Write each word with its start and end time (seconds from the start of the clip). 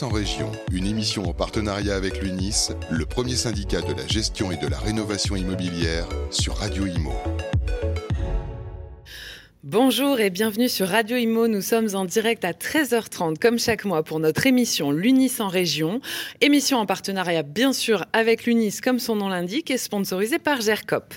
En 0.00 0.08
région, 0.08 0.50
une 0.72 0.86
émission 0.86 1.24
en 1.24 1.34
partenariat 1.34 1.94
avec 1.94 2.22
l'UNIS, 2.22 2.70
le 2.90 3.04
premier 3.04 3.36
syndicat 3.36 3.82
de 3.82 3.92
la 3.92 4.06
gestion 4.06 4.50
et 4.50 4.56
de 4.56 4.66
la 4.66 4.78
rénovation 4.78 5.36
immobilière 5.36 6.08
sur 6.30 6.56
Radio 6.56 6.86
Imo. 6.86 7.12
Bonjour 9.62 10.18
et 10.18 10.30
bienvenue 10.30 10.70
sur 10.70 10.88
Radio 10.88 11.18
Imo. 11.18 11.46
Nous 11.46 11.60
sommes 11.60 11.94
en 11.94 12.06
direct 12.06 12.42
à 12.44 12.52
13h30 12.52 13.38
comme 13.38 13.58
chaque 13.58 13.84
mois 13.84 14.02
pour 14.02 14.18
notre 14.18 14.46
émission 14.46 14.92
L'UNIS 14.92 15.40
en 15.40 15.48
région. 15.48 16.00
Émission 16.40 16.78
en 16.78 16.86
partenariat 16.86 17.42
bien 17.42 17.74
sûr 17.74 18.06
avec 18.14 18.46
l'UNIS 18.46 18.80
comme 18.82 18.98
son 18.98 19.16
nom 19.16 19.28
l'indique 19.28 19.70
et 19.70 19.78
sponsorisée 19.78 20.38
par 20.38 20.62
GERCOP. 20.62 21.14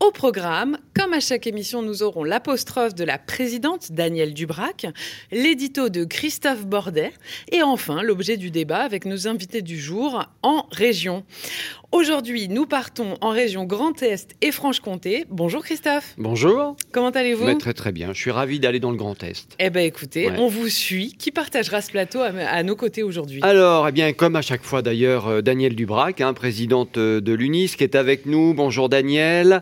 Au 0.00 0.12
programme, 0.12 0.78
comme 0.98 1.12
à 1.12 1.20
chaque 1.20 1.46
émission, 1.46 1.82
nous 1.82 2.02
aurons 2.02 2.24
l'apostrophe 2.24 2.94
de 2.94 3.04
la 3.04 3.18
présidente 3.18 3.92
Danielle 3.92 4.32
Dubrac, 4.32 4.86
l'édito 5.30 5.90
de 5.90 6.04
Christophe 6.04 6.64
Bordet 6.64 7.12
et 7.52 7.62
enfin 7.62 8.02
l'objet 8.02 8.38
du 8.38 8.50
débat 8.50 8.80
avec 8.80 9.04
nos 9.04 9.28
invités 9.28 9.60
du 9.60 9.78
jour 9.78 10.24
en 10.42 10.66
région. 10.72 11.22
Aujourd'hui, 11.92 12.48
nous 12.48 12.66
partons 12.66 13.18
en 13.20 13.30
région 13.30 13.64
Grand 13.64 14.00
Est 14.00 14.36
et 14.42 14.52
Franche-Comté. 14.52 15.24
Bonjour 15.28 15.64
Christophe. 15.64 16.14
Bonjour. 16.18 16.76
Comment 16.92 17.10
allez-vous 17.10 17.58
Très 17.58 17.74
très 17.74 17.90
bien. 17.90 18.12
Je 18.12 18.20
suis 18.20 18.30
ravi 18.30 18.60
d'aller 18.60 18.78
dans 18.78 18.92
le 18.92 18.96
Grand 18.96 19.20
Est. 19.24 19.56
Eh 19.58 19.70
bien 19.70 19.82
écoutez, 19.82 20.30
on 20.38 20.46
vous 20.46 20.68
suit. 20.68 21.16
Qui 21.18 21.32
partagera 21.32 21.82
ce 21.82 21.90
plateau 21.90 22.20
à, 22.20 22.62
nos 22.62 22.76
côtés 22.76 23.02
aujourd'hui? 23.02 23.40
Alors, 23.42 23.88
eh 23.88 23.92
bien, 23.92 24.12
comme 24.12 24.36
à 24.36 24.42
chaque 24.42 24.62
fois 24.62 24.82
d'ailleurs, 24.82 25.26
euh, 25.26 25.40
Danielle 25.42 25.74
Dubrac, 25.74 26.20
hein, 26.20 26.32
présidente 26.32 26.96
euh, 26.96 27.20
de 27.20 27.32
l'UNIS, 27.32 27.70
qui 27.76 27.82
est 27.82 27.96
avec 27.96 28.24
nous. 28.24 28.54
Bonjour 28.54 28.88
Danielle. 28.88 29.60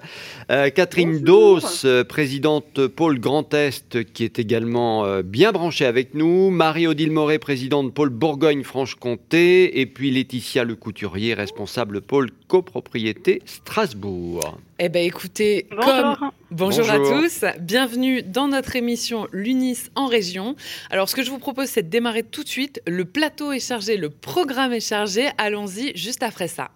Euh, 0.51 0.69
Catherine 0.69 1.21
Dos, 1.21 1.61
présidente 2.09 2.87
Pôle 2.89 3.21
Grand 3.21 3.55
Est, 3.55 4.05
qui 4.13 4.25
est 4.25 4.39
également 4.39 5.23
bien 5.23 5.53
branchée 5.53 5.87
avec 5.87 6.13
nous. 6.13 6.51
Marie-Odile 6.51 7.11
Moret, 7.11 7.39
présidente 7.39 7.95
Pôle 7.95 8.11
Bourgogne-Franche-Comté. 8.11 9.81
Et 9.81 9.87
puis 9.87 10.11
Laetitia 10.11 10.65
Le 10.65 10.77
Couturier, 10.77 11.33
responsable 11.33 12.03
Pôle 12.03 12.18
copropriété 12.49 13.43
Strasbourg. 13.45 14.59
Eh 14.79 14.89
bien 14.89 15.03
écoutez, 15.03 15.67
bonjour. 15.71 15.85
Comme... 15.85 16.31
bonjour. 16.51 16.91
à 16.91 16.99
tous, 16.99 17.45
bienvenue 17.61 18.23
dans 18.23 18.49
notre 18.49 18.77
émission 18.77 19.27
L'UNIS 19.33 19.91
en 19.95 20.07
région. 20.07 20.57
Alors 20.91 21.09
ce 21.09 21.17
que 21.17 21.23
je 21.23 21.31
vous 21.31 21.39
propose 21.39 21.69
c'est 21.69 21.83
de 21.83 21.89
démarrer 21.89 22.23
tout 22.23 22.45
de 22.45 22.49
suite, 22.49 22.81
le 22.87 23.05
plateau 23.05 23.53
est 23.53 23.61
chargé, 23.61 23.97
le 23.97 24.11
programme 24.11 24.73
est 24.73 24.87
chargé, 24.87 25.29
allons-y 25.39 25.97
juste 25.97 26.23
après 26.23 26.49
ça. 26.49 26.71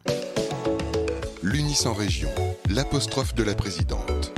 L'UNIS 1.43 1.87
en 1.87 1.95
région, 1.95 2.31
l'apostrophe 2.71 3.35
de 3.35 3.43
la 3.43 3.55
présidente. 3.55 4.33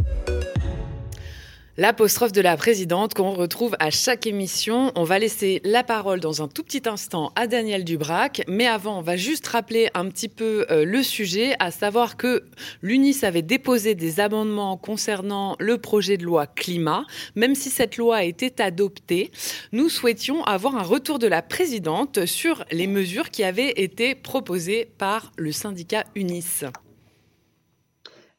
L'apostrophe 1.77 2.31
de 2.31 2.41
la 2.41 2.57
présidente 2.57 3.15
qu'on 3.15 3.33
retrouve 3.33 3.75
à 3.81 3.91
chaque 3.91 4.29
émission. 4.29 4.93
On 4.95 5.03
va 5.03 5.19
laisser 5.19 5.61
la 5.65 5.83
parole 5.83 6.21
dans 6.21 6.41
un 6.41 6.47
tout 6.47 6.63
petit 6.63 6.89
instant 6.89 7.33
à 7.35 7.49
Daniel 7.49 7.83
Dubrac. 7.83 8.43
Mais 8.47 8.69
avant, 8.69 9.01
on 9.01 9.03
va 9.03 9.17
juste 9.17 9.49
rappeler 9.49 9.91
un 9.95 10.09
petit 10.09 10.29
peu 10.29 10.67
euh, 10.71 10.85
le 10.85 11.03
sujet, 11.03 11.57
à 11.59 11.73
savoir 11.73 12.17
que 12.17 12.45
l'UNIS 12.81 13.25
avait 13.25 13.43
déposé 13.43 13.97
des 13.97 14.21
amendements 14.21 14.77
concernant 14.77 15.57
le 15.59 15.79
projet 15.79 16.17
de 16.17 16.23
loi 16.23 16.47
climat. 16.47 17.07
Même 17.35 17.57
si 17.57 17.71
cette 17.71 17.97
loi 17.97 18.23
été 18.23 18.53
adoptée, 18.63 19.33
nous 19.73 19.89
souhaitions 19.89 20.45
avoir 20.45 20.77
un 20.77 20.85
retour 20.85 21.19
de 21.19 21.27
la 21.27 21.43
présidente 21.43 22.25
sur 22.25 22.65
les 22.71 22.87
mesures 22.87 23.31
qui 23.31 23.43
avaient 23.43 23.73
été 23.73 24.15
proposées 24.15 24.89
par 24.97 25.33
le 25.37 25.51
syndicat 25.51 26.05
UNIS. 26.15 26.67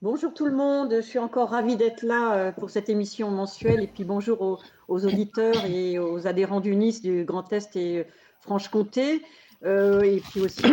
Bonjour 0.02 0.34
tout 0.34 0.46
le 0.46 0.52
monde, 0.52 0.94
je 0.94 1.02
suis 1.02 1.20
encore 1.20 1.52
ravie 1.52 1.78
d'être 1.78 2.04
là 2.04 2.36
euh, 2.36 2.52
pour 2.52 2.70
cette 2.70 2.90
émission 2.90 3.32
mensuelle 3.32 3.82
et 3.82 3.88
puis 3.88 4.04
bonjour 4.04 4.60
aux, 4.90 5.06
auditeurs 5.06 5.66
et 5.66 5.98
aux 6.00 6.28
adhérents 6.28 6.60
du 6.60 6.76
Nice, 6.76 7.02
du 7.02 7.24
Grand 7.24 7.52
Est 7.54 7.78
et 7.78 8.00
euh, 8.00 8.04
Franche-Comté. 8.42 9.22
Euh, 9.64 10.02
et 10.02 10.20
puis 10.20 10.42
aussi 10.42 10.64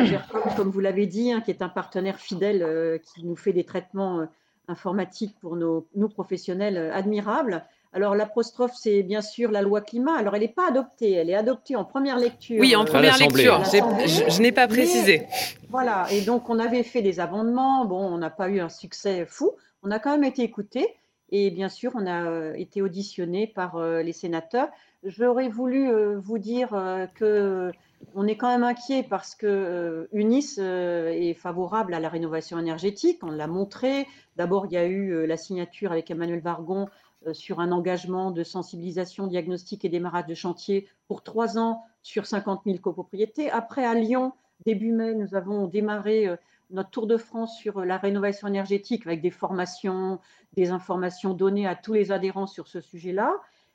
comme 0.57 0.71
vous 0.71 0.81
l'avez 0.81 1.07
dit, 1.07 1.31
hein, 1.31 1.41
qui 1.41 1.53
est 1.53 1.63
un 1.63 1.69
partenaire 1.69 2.19
fidèle 2.19 3.01
qui 3.01 3.25
nous 3.25 3.37
fait 3.37 3.53
des 3.53 3.65
traitements 3.65 4.27
informatiques 4.67 5.37
pour 5.41 5.57
nos 5.57 6.09
professionnels 6.09 6.91
admirables. 6.93 7.65
Alors 7.95 8.15
l'apostrophe, 8.15 8.73
c'est 8.75 9.03
bien 9.03 9.21
sûr 9.21 9.51
la 9.51 9.61
loi 9.61 9.83
climat. 9.83 10.17
Alors 10.17 10.35
elle 10.35 10.41
n'est 10.41 10.49
pas 10.49 10.69
adoptée, 10.69 11.13
elle 11.13 11.29
est 11.29 11.35
adoptée 11.35 11.77
en 11.77 11.85
première 11.85 12.19
lecture. 12.19 12.59
Oui, 12.59 12.75
en 12.75 12.85
première 12.85 13.19
lecture. 13.19 13.63
Je, 13.65 14.41
n'ai 14.41 14.53
pas 14.53 14.67
précisé. 14.67 15.27
voilà, 15.69 16.07
et 16.11 16.23
donc 16.23 16.49
on 16.49 16.59
avait 16.59 16.85
fait 16.85 17.03
des 17.03 17.21
amendements. 17.21 17.85
Bon, 17.85 18.01
on 18.01 18.17
n'a 18.17 18.31
pas 18.31 18.49
eu 18.49 18.61
un 18.61 18.71
succès 18.71 19.27
fou. 19.27 19.53
On 19.83 19.91
a 19.91 19.99
quand 19.99 20.11
même 20.11 20.25
été 20.25 20.43
écoutés. 20.43 20.95
Et 21.35 21.51
bien 21.51 21.71
sûr, 21.71 21.93
on 21.95 22.07
a 22.07 22.25
euh, 22.27 22.53
été 22.55 22.83
auditionné 22.83 23.47
par 23.47 23.77
euh, 23.77 24.03
les 24.03 24.13
sénateurs. 24.13 24.69
J'aurais 25.03 25.49
voulu 25.49 25.91
euh, 25.91 26.19
vous 26.19 26.39
dire 26.39 26.71
que 27.15 27.73
on 28.15 28.27
est 28.27 28.37
quand 28.37 28.49
même 28.49 28.65
inquiet 28.65 29.07
parce 29.09 29.35
que 29.35 30.09
UNIS 30.13 30.59
est 30.59 31.35
favorable 31.35 31.95
à 31.95 32.01
la 32.01 32.09
rénovation 32.09 32.59
énergétique. 32.59 33.21
On 33.23 33.31
l'a 33.31 33.47
montré. 33.47 34.07
D'abord, 34.37 34.67
il 34.67 34.73
y 34.73 34.77
a 34.77 34.87
eu 34.87 35.25
la 35.27 35.37
signature 35.37 35.93
avec 35.93 36.11
Emmanuel 36.11 36.41
Vargon 36.41 36.83
euh, 36.83 36.87
sur 37.33 37.61
un 37.61 37.73
engagement 37.73 38.31
de 38.31 38.43
sensibilisation, 38.43 39.27
diagnostic 39.27 39.85
et 39.85 39.89
démarrage 39.89 40.27
de 40.27 40.35
chantier 40.35 40.89
pour 41.07 41.23
trois 41.23 41.59
ans 41.59 41.85
sur 42.03 42.27
50 42.27 42.63
000 42.67 42.79
copropriétés. 42.79 43.51
Après, 43.51 43.85
à 43.85 43.95
Lyon, 43.95 44.33
début 44.67 44.93
mai, 44.93 45.15
nous 45.15 45.35
avons 45.35 45.67
démarré 45.67 46.27
euh, 46.27 46.37
notre 46.71 46.91
tour 46.91 47.07
de 47.07 47.17
France 47.17 47.57
sur 47.59 47.79
euh, 47.79 47.85
la 47.85 47.99
rénovation 47.99 48.49
énergétique 48.49 49.07
avec 49.07 49.21
des 49.21 49.31
formations, 49.31 50.19
des 50.55 50.71
informations 50.71 51.35
données 51.35 51.67
à 51.67 51.75
tous 51.75 51.93
les 51.93 52.13
adhérents 52.13 52.47
sur 52.47 52.69
ce 52.69 52.81
sujet-là. 52.81 53.35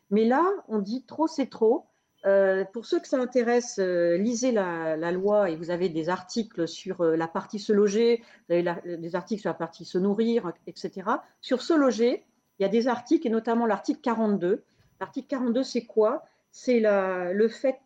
Mais 0.09 0.25
là, 0.25 0.43
on 0.67 0.79
dit 0.79 1.03
trop, 1.03 1.27
c'est 1.27 1.49
trop. 1.49 1.85
pour 2.73 2.85
ceux 2.85 2.99
que 2.99 3.07
ça 3.07 3.17
intéresse, 3.17 3.77
lisez 3.77 4.53
la, 4.53 5.11
loi 5.11 5.49
et 5.49 5.57
vous 5.57 5.69
avez 5.69 5.89
des 5.89 6.07
articles 6.07 6.65
sur 6.65 7.03
la 7.03 7.27
partie 7.27 7.59
se 7.59 7.73
loger, 7.73 8.23
vous 8.47 8.55
avez 8.55 8.97
des 8.97 9.15
articles 9.15 9.41
sur 9.41 9.49
la 9.49 9.53
partie 9.53 9.83
se 9.83 9.97
nourrir, 9.97 10.53
etc. 10.65 11.09
Sur 11.41 11.61
se 11.61 11.73
loger, 11.73 12.23
il 12.59 12.63
y 12.63 12.65
a 12.65 12.69
des 12.69 12.87
articles, 12.87 13.27
et 13.27 13.29
notamment 13.29 13.65
l'article 13.65 14.01
42. 14.01 14.63
L'article 14.99 15.27
42, 15.27 15.63
c'est 15.63 15.85
quoi? 15.85 16.23
C'est 16.51 16.79
le 16.81 17.47
fait 17.49 17.79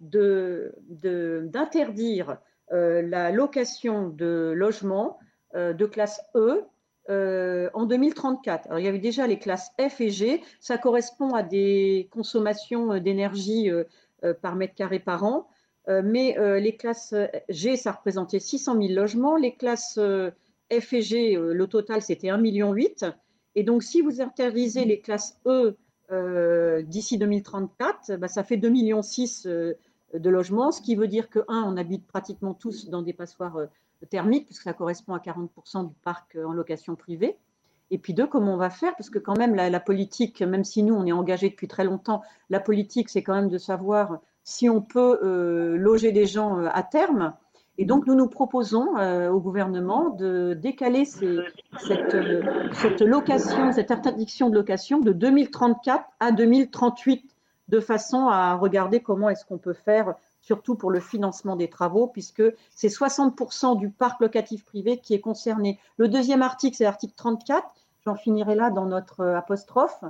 d'interdire 1.50 2.38
euh, 2.72 3.02
la 3.02 3.32
location 3.32 4.08
de 4.08 4.54
logements 4.56 5.20
euh, 5.56 5.74
de 5.74 5.86
classe 5.86 6.22
E 6.36 6.64
euh, 7.10 7.70
en 7.74 7.86
2034. 7.86 8.68
Alors, 8.68 8.80
il 8.80 8.86
y 8.86 8.88
avait 8.88 9.00
déjà 9.00 9.28
les 9.28 9.40
classes 9.40 9.72
F 9.78 10.00
et 10.00 10.10
G. 10.10 10.42
Ça 10.62 10.78
correspond 10.78 11.34
à 11.34 11.44
des 11.44 12.08
consommations 12.12 12.98
d'énergie 13.00 13.70
par 14.42 14.56
mètre 14.56 14.76
carré 14.76 15.00
par 15.00 15.24
an. 15.26 15.48
mais 15.88 16.38
les 16.60 16.76
classes 16.78 17.14
G, 17.50 17.76
ça 17.76 17.92
représentait 17.92 18.40
600 18.40 18.80
000 18.82 18.94
logements. 18.94 19.36
Les 19.36 19.56
classes 19.56 20.00
F 20.72 20.94
et 20.94 21.02
G, 21.02 21.36
le 21.36 21.68
total, 21.68 22.02
c'était 22.02 22.28
1,8 22.28 22.40
million. 22.40 22.74
Et 23.56 23.64
donc, 23.64 23.84
si 23.84 24.02
vous 24.02 24.22
interdisez 24.22 24.86
les 24.86 25.00
classes 25.00 25.40
E 25.46 25.76
euh, 26.12 26.82
d'ici 26.82 27.18
2034, 27.18 28.18
bah, 28.18 28.28
ça 28.28 28.44
fait 28.44 28.58
2,6 28.58 28.72
millions 28.72 29.02
euh, 29.46 29.74
de 30.14 30.30
logements, 30.30 30.72
ce 30.72 30.82
qui 30.82 30.96
veut 30.96 31.08
dire 31.08 31.30
que, 31.30 31.40
un, 31.48 31.64
on 31.66 31.78
habite 31.78 32.06
pratiquement 32.06 32.54
tous 32.54 32.90
dans 32.90 33.02
des 33.02 33.14
passoires 33.14 33.58
euh, 33.58 33.68
thermiques, 34.10 34.46
puisque 34.46 34.64
ça 34.64 34.74
correspond 34.74 35.14
à 35.14 35.20
40% 35.20 35.88
du 35.88 35.96
parc 36.04 36.38
en 36.44 36.54
location 36.54 36.96
privée. 36.96 37.38
Et 37.92 37.98
puis 37.98 38.14
deux, 38.14 38.28
comment 38.28 38.54
on 38.54 38.58
va 38.58 38.70
faire? 38.70 38.96
Parce 38.96 39.10
que 39.10 39.20
quand 39.20 39.38
même, 39.38 39.54
la, 39.54 39.80
politique, 39.80 40.42
même 40.42 40.64
si 40.64 40.82
nous, 40.82 40.96
on 40.96 41.06
est 41.06 41.12
engagé 41.12 41.50
depuis 41.50 41.68
très 41.68 41.84
longtemps, 41.84 42.22
la 42.50 42.62
politique, 42.62 43.10
c'est 43.10 43.22
quand 43.22 43.36
même 43.36 43.50
de 43.50 43.58
savoir 43.58 44.20
si 44.44 44.70
on 44.70 44.82
peut 44.82 45.20
loger 45.76 46.14
des 46.14 46.26
gens 46.26 46.66
à 46.66 46.84
terme. 46.84 47.34
Et 47.82 47.86
donc, 47.86 48.06
nous 48.06 48.14
nous 48.14 48.28
proposons 48.28 48.96
euh, 49.00 49.32
au 49.32 49.40
gouvernement 49.40 50.12
de 50.12 50.54
décaler 50.54 51.04
cette, 51.04 52.14
location, 53.02 53.72
cette 53.72 53.90
interdiction 53.90 54.52
de 54.52 54.54
location 54.54 55.00
de 55.00 55.12
2034 55.12 56.06
à 56.20 56.32
2038, 56.32 57.26
de 57.70 57.80
façon 57.80 58.28
à 58.28 58.54
regarder 58.54 59.00
comment 59.00 59.30
est-ce 59.30 59.46
qu'on 59.46 59.58
peut 59.58 59.74
faire, 59.74 60.14
surtout 60.42 60.76
pour 60.76 60.92
le 60.92 61.00
financement 61.00 61.56
des 61.56 61.72
travaux, 61.72 62.06
puisque 62.06 62.44
c'est 62.70 62.88
60% 62.88 63.80
du 63.80 63.90
parc 63.90 64.22
locatif 64.22 64.64
privé 64.64 65.00
qui 65.00 65.16
est 65.16 65.20
concerné. 65.20 65.80
Le 65.98 66.08
deuxième 66.08 66.44
article, 66.44 66.78
c'est 66.78 66.84
l'article 66.84 67.16
34. 67.16 67.68
J'en 68.06 68.14
finirai 68.14 68.54
là 68.54 68.70
dans 68.70 68.86
notre 68.86 69.22
euh, 69.22 69.36
apostrophe. 69.36 70.04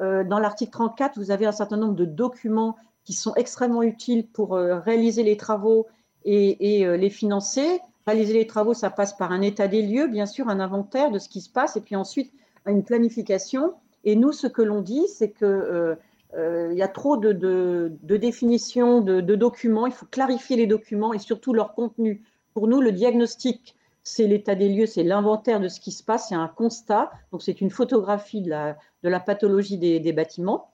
Euh, 0.00 0.24
dans 0.24 0.38
l'article 0.38 0.72
34, 0.72 1.18
vous 1.18 1.30
avez 1.30 1.44
un 1.44 1.52
certain 1.52 1.76
nombre 1.76 1.94
de 1.94 2.06
documents 2.06 2.76
qui 3.04 3.12
sont 3.12 3.34
extrêmement 3.34 3.82
utiles 3.82 4.26
pour 4.26 4.52
réaliser 4.52 5.22
les 5.22 5.36
travaux 5.38 5.86
et, 6.24 6.86
euh, 6.86 6.96
les 6.96 7.10
financer. 7.10 7.80
Réaliser 8.06 8.34
les 8.34 8.46
travaux, 8.46 8.74
ça 8.74 8.90
passe 8.90 9.16
par 9.16 9.32
un 9.32 9.42
état 9.42 9.68
des 9.68 9.82
lieux, 9.82 10.06
bien 10.06 10.26
sûr, 10.26 10.48
un 10.48 10.60
inventaire 10.60 11.10
de 11.10 11.18
ce 11.18 11.28
qui 11.28 11.40
se 11.40 11.50
passe, 11.50 11.76
et 11.76 11.80
puis 11.80 11.96
ensuite 11.96 12.32
une 12.66 12.84
planification. 12.84 13.74
Et 14.04 14.16
nous, 14.16 14.32
ce 14.32 14.46
que 14.46 14.62
l'on 14.62 14.80
dit, 14.80 15.06
c'est 15.08 15.30
qu'il 15.30 15.46
euh, 15.46 15.94
euh, 16.34 16.72
y 16.74 16.82
a 16.82 16.88
trop 16.88 17.16
de, 17.16 17.92
définitions, 18.02 19.00
de, 19.00 19.20
documents. 19.34 19.86
Il 19.86 19.92
faut 19.92 20.06
clarifier 20.06 20.56
les 20.56 20.66
documents 20.66 21.12
et 21.12 21.18
surtout 21.18 21.52
leur 21.52 21.74
contenu. 21.74 22.22
Pour 22.54 22.68
nous, 22.68 22.80
le 22.80 22.92
diagnostic, 22.92 23.76
c'est 24.02 24.26
l'état 24.26 24.54
des 24.54 24.68
lieux, 24.68 24.86
c'est 24.86 25.02
l'inventaire 25.02 25.60
de 25.60 25.68
ce 25.68 25.80
qui 25.80 25.92
se 25.92 26.02
passe, 26.02 26.28
c'est 26.28 26.34
un 26.34 26.48
constat. 26.48 27.10
Donc, 27.32 27.42
c'est 27.42 27.60
une 27.60 27.70
photographie 27.70 28.40
de 28.40 28.50
la, 28.50 28.76
de 29.02 29.08
la 29.08 29.20
pathologie 29.20 29.78
des, 29.78 30.00
des, 30.00 30.12
bâtiments. 30.12 30.70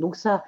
Donc, 0.00 0.16
ça, 0.16 0.42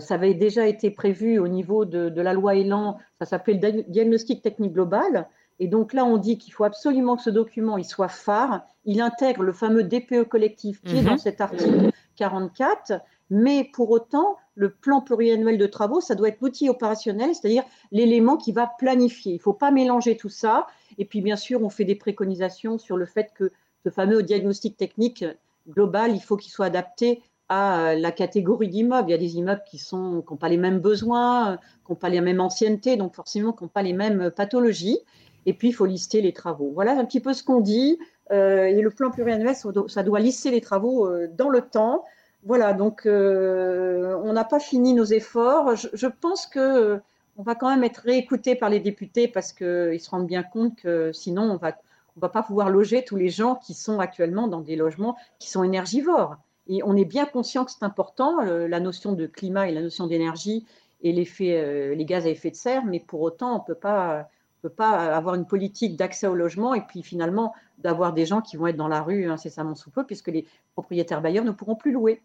ça 0.00 0.14
avait 0.14 0.34
déjà 0.34 0.66
été 0.66 0.90
prévu 0.90 1.38
au 1.38 1.48
niveau 1.48 1.84
de, 1.84 2.08
de 2.08 2.20
la 2.20 2.34
loi 2.34 2.54
Elan, 2.54 2.98
ça 3.18 3.26
s'appelait 3.26 3.54
le 3.54 3.82
diagnostic 3.84 4.42
technique 4.42 4.72
global. 4.72 5.26
Et 5.60 5.68
donc 5.68 5.92
là, 5.92 6.04
on 6.06 6.16
dit 6.16 6.38
qu'il 6.38 6.54
faut 6.54 6.64
absolument 6.64 7.16
que 7.16 7.22
ce 7.22 7.30
document 7.30 7.76
il 7.76 7.84
soit 7.84 8.08
phare. 8.08 8.66
Il 8.86 9.00
intègre 9.02 9.42
le 9.42 9.52
fameux 9.52 9.84
DPE 9.84 10.24
collectif 10.24 10.80
qui 10.82 10.96
est 10.96 11.02
dans 11.02 11.12
mhm. 11.12 11.18
cet 11.18 11.40
article 11.42 11.90
44. 12.16 12.94
Mais 13.28 13.70
pour 13.72 13.90
autant, 13.90 14.36
le 14.54 14.70
plan 14.70 15.02
pluriannuel 15.02 15.58
de 15.58 15.66
travaux, 15.66 16.00
ça 16.00 16.14
doit 16.14 16.28
être 16.28 16.40
l'outil 16.40 16.68
opérationnel, 16.68 17.34
c'est-à-dire 17.34 17.62
l'élément 17.92 18.38
qui 18.38 18.52
va 18.52 18.70
planifier. 18.78 19.32
Il 19.32 19.36
ne 19.36 19.42
faut 19.42 19.52
pas 19.52 19.70
mélanger 19.70 20.16
tout 20.16 20.30
ça. 20.30 20.66
Et 20.98 21.04
puis, 21.04 21.20
bien 21.20 21.36
sûr, 21.36 21.62
on 21.62 21.68
fait 21.68 21.84
des 21.84 21.94
préconisations 21.94 22.78
sur 22.78 22.96
le 22.96 23.06
fait 23.06 23.30
que 23.34 23.52
ce 23.84 23.90
fameux 23.90 24.22
diagnostic 24.22 24.76
technique 24.76 25.24
global, 25.68 26.12
il 26.14 26.22
faut 26.22 26.36
qu'il 26.36 26.50
soit 26.50 26.66
adapté 26.66 27.22
à 27.50 27.96
la 27.96 28.12
catégorie 28.12 28.68
d'immeubles. 28.68 29.08
Il 29.08 29.10
y 29.10 29.14
a 29.14 29.18
des 29.18 29.36
immeubles 29.36 29.62
qui 29.66 29.82
n'ont 29.92 30.22
pas 30.22 30.48
les 30.48 30.56
mêmes 30.56 30.78
besoins, 30.78 31.58
qui 31.84 31.92
n'ont 31.92 31.96
pas 31.96 32.08
les 32.08 32.20
mêmes 32.20 32.40
anciennetés, 32.40 32.96
donc 32.96 33.14
forcément 33.14 33.52
qui 33.52 33.64
n'ont 33.64 33.68
pas 33.68 33.82
les 33.82 33.92
mêmes 33.92 34.30
pathologies. 34.30 35.00
Et 35.46 35.52
puis, 35.52 35.68
il 35.68 35.72
faut 35.72 35.84
lister 35.84 36.20
les 36.20 36.32
travaux. 36.32 36.70
Voilà 36.72 36.92
un 36.92 37.04
petit 37.04 37.18
peu 37.18 37.32
ce 37.32 37.42
qu'on 37.42 37.60
dit. 37.60 37.98
Euh, 38.30 38.66
et 38.66 38.80
le 38.80 38.90
plan 38.90 39.10
pluriannuel, 39.10 39.56
ça 39.88 40.02
doit 40.04 40.20
lister 40.20 40.52
les 40.52 40.60
travaux 40.60 41.06
euh, 41.06 41.26
dans 41.36 41.48
le 41.48 41.62
temps. 41.62 42.04
Voilà, 42.44 42.72
donc 42.72 43.04
euh, 43.04 44.16
on 44.22 44.32
n'a 44.32 44.44
pas 44.44 44.60
fini 44.60 44.94
nos 44.94 45.04
efforts. 45.04 45.74
Je, 45.74 46.06
pense 46.06 46.46
que 46.46 47.00
on 47.36 47.42
va 47.42 47.56
quand 47.56 47.68
même 47.68 47.82
être 47.82 48.02
réécouté 48.02 48.54
par 48.54 48.70
les 48.70 48.78
députés 48.78 49.26
parce 49.26 49.52
qu'ils 49.52 50.00
se 50.00 50.08
rendent 50.08 50.28
bien 50.28 50.44
compte 50.44 50.76
que 50.76 51.10
sinon 51.12 51.42
on 51.42 51.56
va 51.56 51.72
on 52.16 52.20
va 52.20 52.28
pas 52.28 52.42
pouvoir 52.42 52.70
loger 52.70 53.04
tous 53.04 53.16
les 53.16 53.28
gens 53.28 53.56
qui 53.56 53.74
sont 53.74 54.00
actuellement 54.00 54.48
dans 54.48 54.60
des 54.60 54.76
logements 54.76 55.16
qui 55.38 55.50
sont 55.50 55.62
énergivores. 55.62 56.36
On 56.84 56.96
est 56.96 57.04
bien 57.04 57.26
conscient 57.26 57.64
que 57.64 57.72
c'est 57.72 57.84
important, 57.84 58.40
la 58.42 58.80
notion 58.80 59.12
de 59.12 59.26
climat 59.26 59.68
et 59.68 59.72
la 59.72 59.82
notion 59.82 60.06
d'énergie 60.06 60.66
et 61.02 61.12
l'effet, 61.12 61.94
les 61.94 62.04
gaz 62.04 62.26
à 62.26 62.28
effet 62.28 62.50
de 62.50 62.56
serre, 62.56 62.84
mais 62.84 63.00
pour 63.00 63.20
autant, 63.22 63.56
on 63.56 63.60
peut 63.60 63.74
pas 63.74 64.28
ne 64.62 64.68
peut 64.68 64.74
pas 64.74 65.16
avoir 65.16 65.34
une 65.34 65.46
politique 65.46 65.96
d'accès 65.96 66.26
au 66.26 66.34
logement 66.34 66.74
et 66.74 66.82
puis 66.82 67.02
finalement 67.02 67.54
d'avoir 67.78 68.12
des 68.12 68.26
gens 68.26 68.40
qui 68.40 68.56
vont 68.56 68.66
être 68.66 68.76
dans 68.76 68.88
la 68.88 69.02
rue 69.02 69.30
incessamment 69.30 69.74
sous 69.74 69.90
peu 69.90 70.04
puisque 70.04 70.28
les 70.28 70.46
propriétaires 70.74 71.22
bailleurs 71.22 71.44
ne 71.44 71.50
pourront 71.50 71.76
plus 71.76 71.92
louer. 71.92 72.22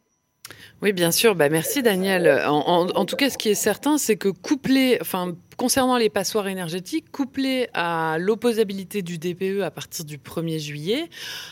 Oui, 0.81 0.93
bien 0.93 1.11
sûr. 1.11 1.35
Bah, 1.35 1.49
merci, 1.49 1.81
Daniel. 1.81 2.43
En, 2.47 3.05
tout 3.05 3.15
cas, 3.15 3.29
ce 3.29 3.37
qui 3.37 3.49
est 3.49 3.55
certain, 3.55 3.97
c'est 3.97 4.17
que 4.17 4.29
couplé, 4.29 4.97
enfin, 5.01 5.33
concernant 5.57 5.97
les 5.97 6.09
passoires 6.09 6.47
énergétiques, 6.47 7.11
couplé 7.11 7.69
à 7.73 8.17
l'opposabilité 8.19 9.01
du 9.01 9.17
DPE 9.17 9.61
à 9.63 9.71
partir 9.71 10.05
du 10.05 10.17
1er 10.17 10.59
juillet, 10.59 11.09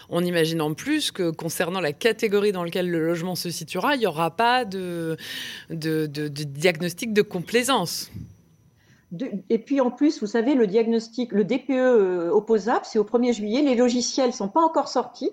on 0.10 0.24
imagine 0.24 0.62
en 0.62 0.74
plus 0.74 1.12
que 1.12 1.32
concernant 1.32 1.80
la 1.80 1.94
catégorie 1.94 2.52
dans 2.52 2.64
laquelle 2.64 2.90
le 2.90 3.04
logement 3.06 3.36
se 3.36 3.50
situera, 3.50 3.96
il 3.96 4.00
n'y 4.00 4.08
aura 4.08 4.32
pas 4.36 4.66
de, 4.66 5.18
de 5.70 6.06
diagnostic 6.28 7.14
de 7.14 7.22
complaisance 7.22 8.12
et 9.50 9.60
puis 9.60 9.80
en 9.80 9.92
plus, 9.92 10.20
vous 10.22 10.28
savez, 10.28 10.56
le 10.56 10.66
diagnostic, 10.66 11.32
le 11.32 11.44
DPE 11.44 11.70
euh, 11.72 12.30
opposable, 12.32 12.82
c'est 12.84 12.98
au 12.98 13.04
1er 13.04 13.34
juillet. 13.34 13.62
Les 13.62 13.76
logiciels 13.76 14.28
ne 14.28 14.34
sont 14.34 14.48
pas 14.48 14.62
encore 14.62 14.88
sortis. 14.88 15.32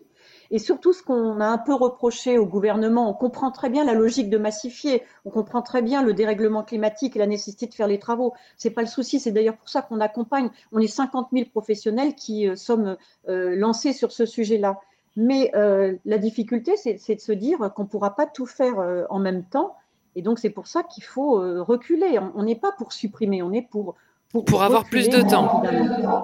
Et 0.50 0.58
surtout, 0.58 0.93
ce 0.93 1.02
qu'on 1.02 1.41
a 1.41 1.47
un 1.47 1.58
peu 1.58 1.75
reproché 1.75 2.38
au 2.38 2.47
gouvernement, 2.47 3.08
on 3.08 3.14
comprend 3.14 3.50
très 3.50 3.70
bien 3.70 3.85
la 3.85 3.94
logique 3.94 4.31
de 4.31 4.38
massifier, 4.38 5.02
on 5.25 5.31
comprend 5.31 5.62
très 5.62 5.82
bien 5.82 6.02
le 6.02 6.12
dérèglement 6.12 6.64
climatique 6.64 7.17
et 7.17 7.19
la 7.19 7.26
nécessité 7.26 7.67
de 7.67 7.75
faire 7.75 7.87
les 7.87 7.99
travaux. 7.99 8.35
C'est 8.56 8.70
pas 8.70 8.82
le 8.82 8.88
souci, 8.88 9.20
c'est 9.20 9.32
d'ailleurs 9.32 9.56
pour 9.56 9.69
ça 9.69 9.82
qu'on 9.82 10.00
accompagne. 10.00 10.50
On 10.73 10.81
est 10.81 10.88
50 10.88 11.29
000 11.32 11.47
professionnels 11.50 12.14
qui 12.14 12.49
euh, 12.49 12.56
sommes 12.56 12.97
euh, 13.29 13.55
lancés 13.56 13.93
sur 13.93 14.12
ce 14.12 14.26
sujet-là. 14.26 14.81
Mais 15.17 15.50
la 15.52 16.19
difficulté, 16.19 16.76
c'est 16.76 17.14
de 17.14 17.20
se 17.20 17.32
dire 17.32 17.73
qu'on 17.75 17.82
ne 17.82 17.88
pourra 17.88 18.14
pas 18.14 18.26
tout 18.26 18.46
faire 18.46 19.06
en 19.11 19.19
même 19.19 19.43
temps 19.43 19.75
et 20.17 20.23
donc, 20.23 20.38
c'est 20.38 20.50
pour 20.50 20.67
ça 20.67 20.82
qu'il 20.82 21.05
faut 21.05 21.41
euh, 21.41 21.62
reculer. 21.62 22.19
On 22.35 22.43
n'est 22.43 22.56
pas 22.56 22.73
pour 22.73 22.93
supprimer, 22.93 23.43
on 23.43 23.53
est 23.53 23.62
pour... 23.62 23.94
Pour, 24.31 24.44
pour 24.44 24.62
avoir 24.62 24.85
plus 24.85 25.08
de 25.08 25.23
temps. 25.23 25.62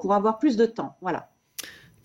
Pour 0.00 0.12
avoir 0.14 0.38
plus 0.38 0.56
de 0.56 0.66
temps, 0.66 0.94
voilà. 1.00 1.28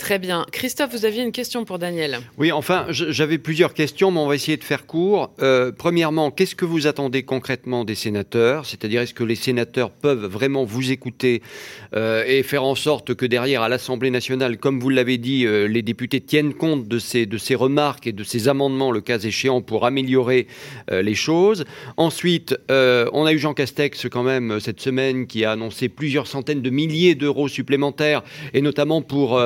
Très 0.02 0.18
bien. 0.18 0.48
Christophe, 0.52 0.94
vous 0.94 1.06
aviez 1.06 1.22
une 1.22 1.32
question 1.32 1.64
pour 1.64 1.78
Daniel. 1.78 2.22
Oui, 2.40 2.52
enfin, 2.52 2.88
j'avais 2.90 3.38
plusieurs 3.38 3.76
questions, 3.76 4.10
mais 4.10 4.20
on 4.20 4.26
va 4.26 4.34
essayer 4.34 4.58
de 4.58 4.64
faire 4.64 4.88
court. 4.88 5.32
Euh, 5.44 5.72
premièrement, 5.72 6.32
qu'est-ce 6.32 6.56
que 6.56 6.66
vous 6.66 6.88
attendez 6.88 7.22
concrètement 7.22 7.86
des 7.86 7.94
sénateurs? 7.94 8.66
C'est-à-dire, 8.66 9.02
est-ce 9.02 9.14
que 9.14 9.24
les 9.24 9.36
sénateurs 9.36 9.92
peuvent 9.92 10.26
vraiment 10.26 10.64
vous 10.64 10.92
écouter 10.92 11.44
euh, 11.96 12.24
et 12.26 12.42
faire 12.42 12.64
en 12.64 12.74
sorte 12.74 13.14
que 13.14 13.28
derrière, 13.28 13.62
à 13.62 13.70
l'Assemblée 13.70 14.10
nationale, 14.10 14.58
comme 14.58 14.80
vous 14.80 14.90
l'avez 14.90 15.20
dit, 15.20 15.46
euh, 15.46 15.68
les 15.68 15.84
députés 15.84 16.20
tiennent 16.20 16.56
compte 16.56 16.88
de 16.88 16.98
ces, 16.98 17.28
de 17.28 17.38
ces 17.38 17.54
remarques 17.54 18.08
et 18.08 18.12
de 18.12 18.24
ces 18.24 18.48
amendements, 18.48 18.92
le 18.92 19.02
cas 19.02 19.20
échéant, 19.20 19.62
pour 19.62 19.86
améliorer 19.86 20.48
les 20.90 21.16
choses? 21.16 21.64
Ensuite, 21.98 22.58
on 22.70 23.26
a 23.26 23.34
eu 23.34 23.38
Jean 23.38 23.54
Castex 23.54 24.08
quand 24.10 24.24
même 24.24 24.60
cette 24.60 24.82
semaine 24.82 25.28
qui 25.28 25.46
a 25.46 25.52
annoncé 25.52 25.90
plusieurs 25.90 26.26
centaines 26.26 26.64
de 26.64 26.70
milliers 26.72 27.14
d'euros 27.14 27.48
supplémentaires, 27.48 28.24
et 28.56 28.62
notamment 28.62 29.04
pour 29.04 29.40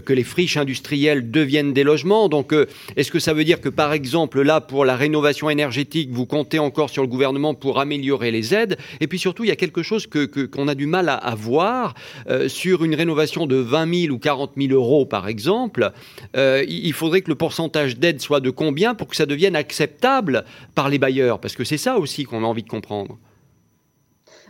que 0.00 0.12
les 0.12 0.24
friches 0.24 0.56
industrielles 0.56 1.30
deviennent 1.30 1.72
des 1.72 1.84
logements. 1.84 2.28
Donc, 2.28 2.52
euh, 2.52 2.66
est-ce 2.96 3.10
que 3.10 3.18
ça 3.18 3.32
veut 3.32 3.44
dire 3.44 3.60
que, 3.60 3.68
par 3.68 3.92
exemple, 3.92 4.42
là, 4.42 4.60
pour 4.60 4.84
la 4.84 4.96
rénovation 4.96 5.50
énergétique, 5.50 6.10
vous 6.12 6.26
comptez 6.26 6.58
encore 6.58 6.90
sur 6.90 7.02
le 7.02 7.08
gouvernement 7.08 7.54
pour 7.54 7.80
améliorer 7.80 8.30
les 8.30 8.54
aides? 8.54 8.78
Et 9.00 9.06
puis 9.06 9.18
surtout, 9.18 9.44
il 9.44 9.48
y 9.48 9.52
a 9.52 9.56
quelque 9.56 9.82
chose 9.82 10.06
qu'on 10.06 10.26
que, 10.26 10.68
a 10.68 10.74
du 10.74 10.86
mal 10.86 11.08
à, 11.08 11.34
voir 11.34 11.94
euh, 12.28 12.48
sur 12.48 12.84
une 12.84 12.94
rénovation 12.94 13.46
de 13.46 13.56
20 13.56 14.02
000 14.06 14.14
ou 14.14 14.18
40 14.18 14.52
000 14.56 14.72
euros, 14.72 15.06
par 15.06 15.28
exemple. 15.28 15.92
Euh, 16.36 16.64
il 16.68 16.92
faudrait 16.92 17.22
que 17.22 17.30
le 17.30 17.36
pourcentage 17.36 17.96
d'aide 17.98 18.20
soit 18.20 18.40
de 18.40 18.50
combien 18.50 18.94
pour 18.94 19.08
que 19.08 19.16
ça 19.16 19.26
devienne 19.26 19.56
acceptable 19.56 20.44
par 20.74 20.88
les 20.88 20.98
bailleurs? 20.98 21.40
Parce 21.40 21.54
que 21.54 21.64
c'est 21.64 21.78
ça 21.78 21.98
aussi 21.98 22.24
qu'on 22.24 22.44
a 22.44 22.46
envie 22.46 22.62
de 22.62 22.68
comprendre. 22.68 23.18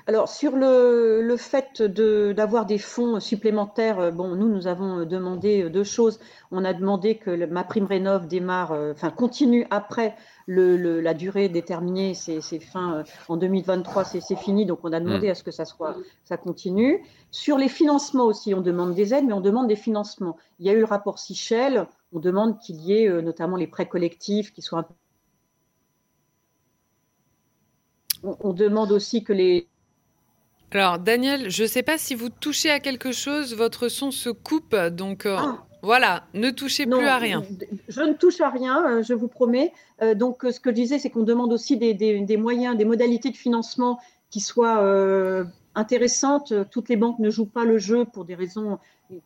Alors, 0.07 0.29
sur 0.29 0.57
le, 0.57 1.37
fait 1.37 1.83
d'avoir 1.83 2.67
des 2.67 2.79
fonds 2.79 3.21
supplémentaires, 3.21 4.01
euh, 4.01 4.11
bon, 4.11 4.35
nous, 4.35 4.49
nous 4.49 4.67
avons 4.67 5.05
demandé 5.05 5.63
euh, 5.63 5.71
deux 5.71 5.85
choses. 5.85 6.19
On 6.51 6.65
a 6.65 6.73
demandé 6.73 7.17
que 7.17 7.47
ma 7.47 7.65
prime 7.65 7.85
rénov 7.85 8.27
démarre, 8.27 8.73
euh, 8.73 8.93
enfin, 8.93 9.11
continue 9.11 9.67
après 9.71 10.17
la 10.49 11.15
durée 11.15 11.49
déterminée, 11.49 12.15
c'est 12.15 12.41
fin 12.59 13.05
en 13.29 13.37
2023, 13.37 14.03
c'est 14.03 14.37
fini, 14.37 14.67
donc 14.67 14.81
on 14.83 14.93
a 14.93 14.99
demandé 14.99 15.29
mm. 15.29 15.31
à 15.31 15.35
ce 15.37 15.45
que 15.45 15.53
ça 15.53 15.65
soit, 15.65 15.95
ça 16.25 16.37
continue. 16.37 17.05
Sur 17.31 17.57
les 17.57 17.69
financements 17.69 18.25
aussi, 18.25 18.53
on 18.53 18.61
demande 18.61 18.95
des 18.95 19.15
aides, 19.15 19.27
mais 19.27 19.33
on 19.33 19.41
demande 19.41 19.69
des 19.69 19.77
financements. 19.77 20.37
Il 20.59 20.67
y 20.67 20.71
a 20.71 20.73
eu 20.73 20.81
le 20.81 20.87
rapport 20.87 21.21
Sichel, 21.21 21.87
on 22.13 22.19
demande 22.19 22.59
qu'il 22.59 22.81
y 22.81 22.95
ait 22.95 23.23
notamment 23.23 23.57
les 23.57 23.69
prêts 23.69 23.87
collectifs 23.87 24.53
qui 24.53 24.61
soient 24.61 24.81
un 24.81 24.87
on 28.23 28.53
demande 28.53 28.93
aussi 28.93 29.25
que 29.25 29.33
les, 29.33 29.70
alors, 30.73 30.99
Daniel, 30.99 31.51
je 31.51 31.65
ne 31.65 31.69
sais 31.69 31.83
pas 31.83 31.99
si 31.99 32.15
vous 32.15 32.29
touchez 32.29 32.71
à 32.71 32.79
quelque 32.79 33.11
chose, 33.11 33.55
votre 33.57 33.89
son 33.89 34.11
se 34.13 34.31
coupe, 34.31 34.77
donc 34.77 35.27
euh, 35.27 35.37
ah. 35.37 35.65
voilà, 35.83 36.25
ne 36.33 36.51
touchez 36.51 36.87
plus 36.87 37.07
à 37.07 37.17
rien. 37.17 37.43
Je 37.89 38.03
ne 38.03 38.13
touche 38.13 38.41
à 38.41 38.51
rien, 38.51 38.87
euh, 38.87 39.03
je 39.03 39.13
vous 39.13 39.27
promets. 39.27 39.73
Euh, 40.01 40.15
donc, 40.15 40.43
ce 40.49 40.61
que 40.61 40.71
je 40.71 40.77
disais, 40.77 40.99
c'est 41.01 41.11
qu'on 41.11 41.25
demande 41.25 41.53
aussi 41.53 41.77
des, 41.77 42.37
moyens, 42.37 42.77
des 42.77 42.85
modalités 42.85 43.31
de 43.31 43.37
financement 43.37 43.99
qui 44.31 44.39
soient 44.41 44.81
intéressantes. 45.75 46.53
Toutes 46.71 46.89
les 46.89 46.97
banques 46.97 47.19
ne 47.19 47.31
jouent 47.31 47.47
pas 47.47 47.65
le 47.65 47.79
jeu 47.79 48.05
pour 48.05 48.25
des 48.25 48.37
raisons 48.37 48.79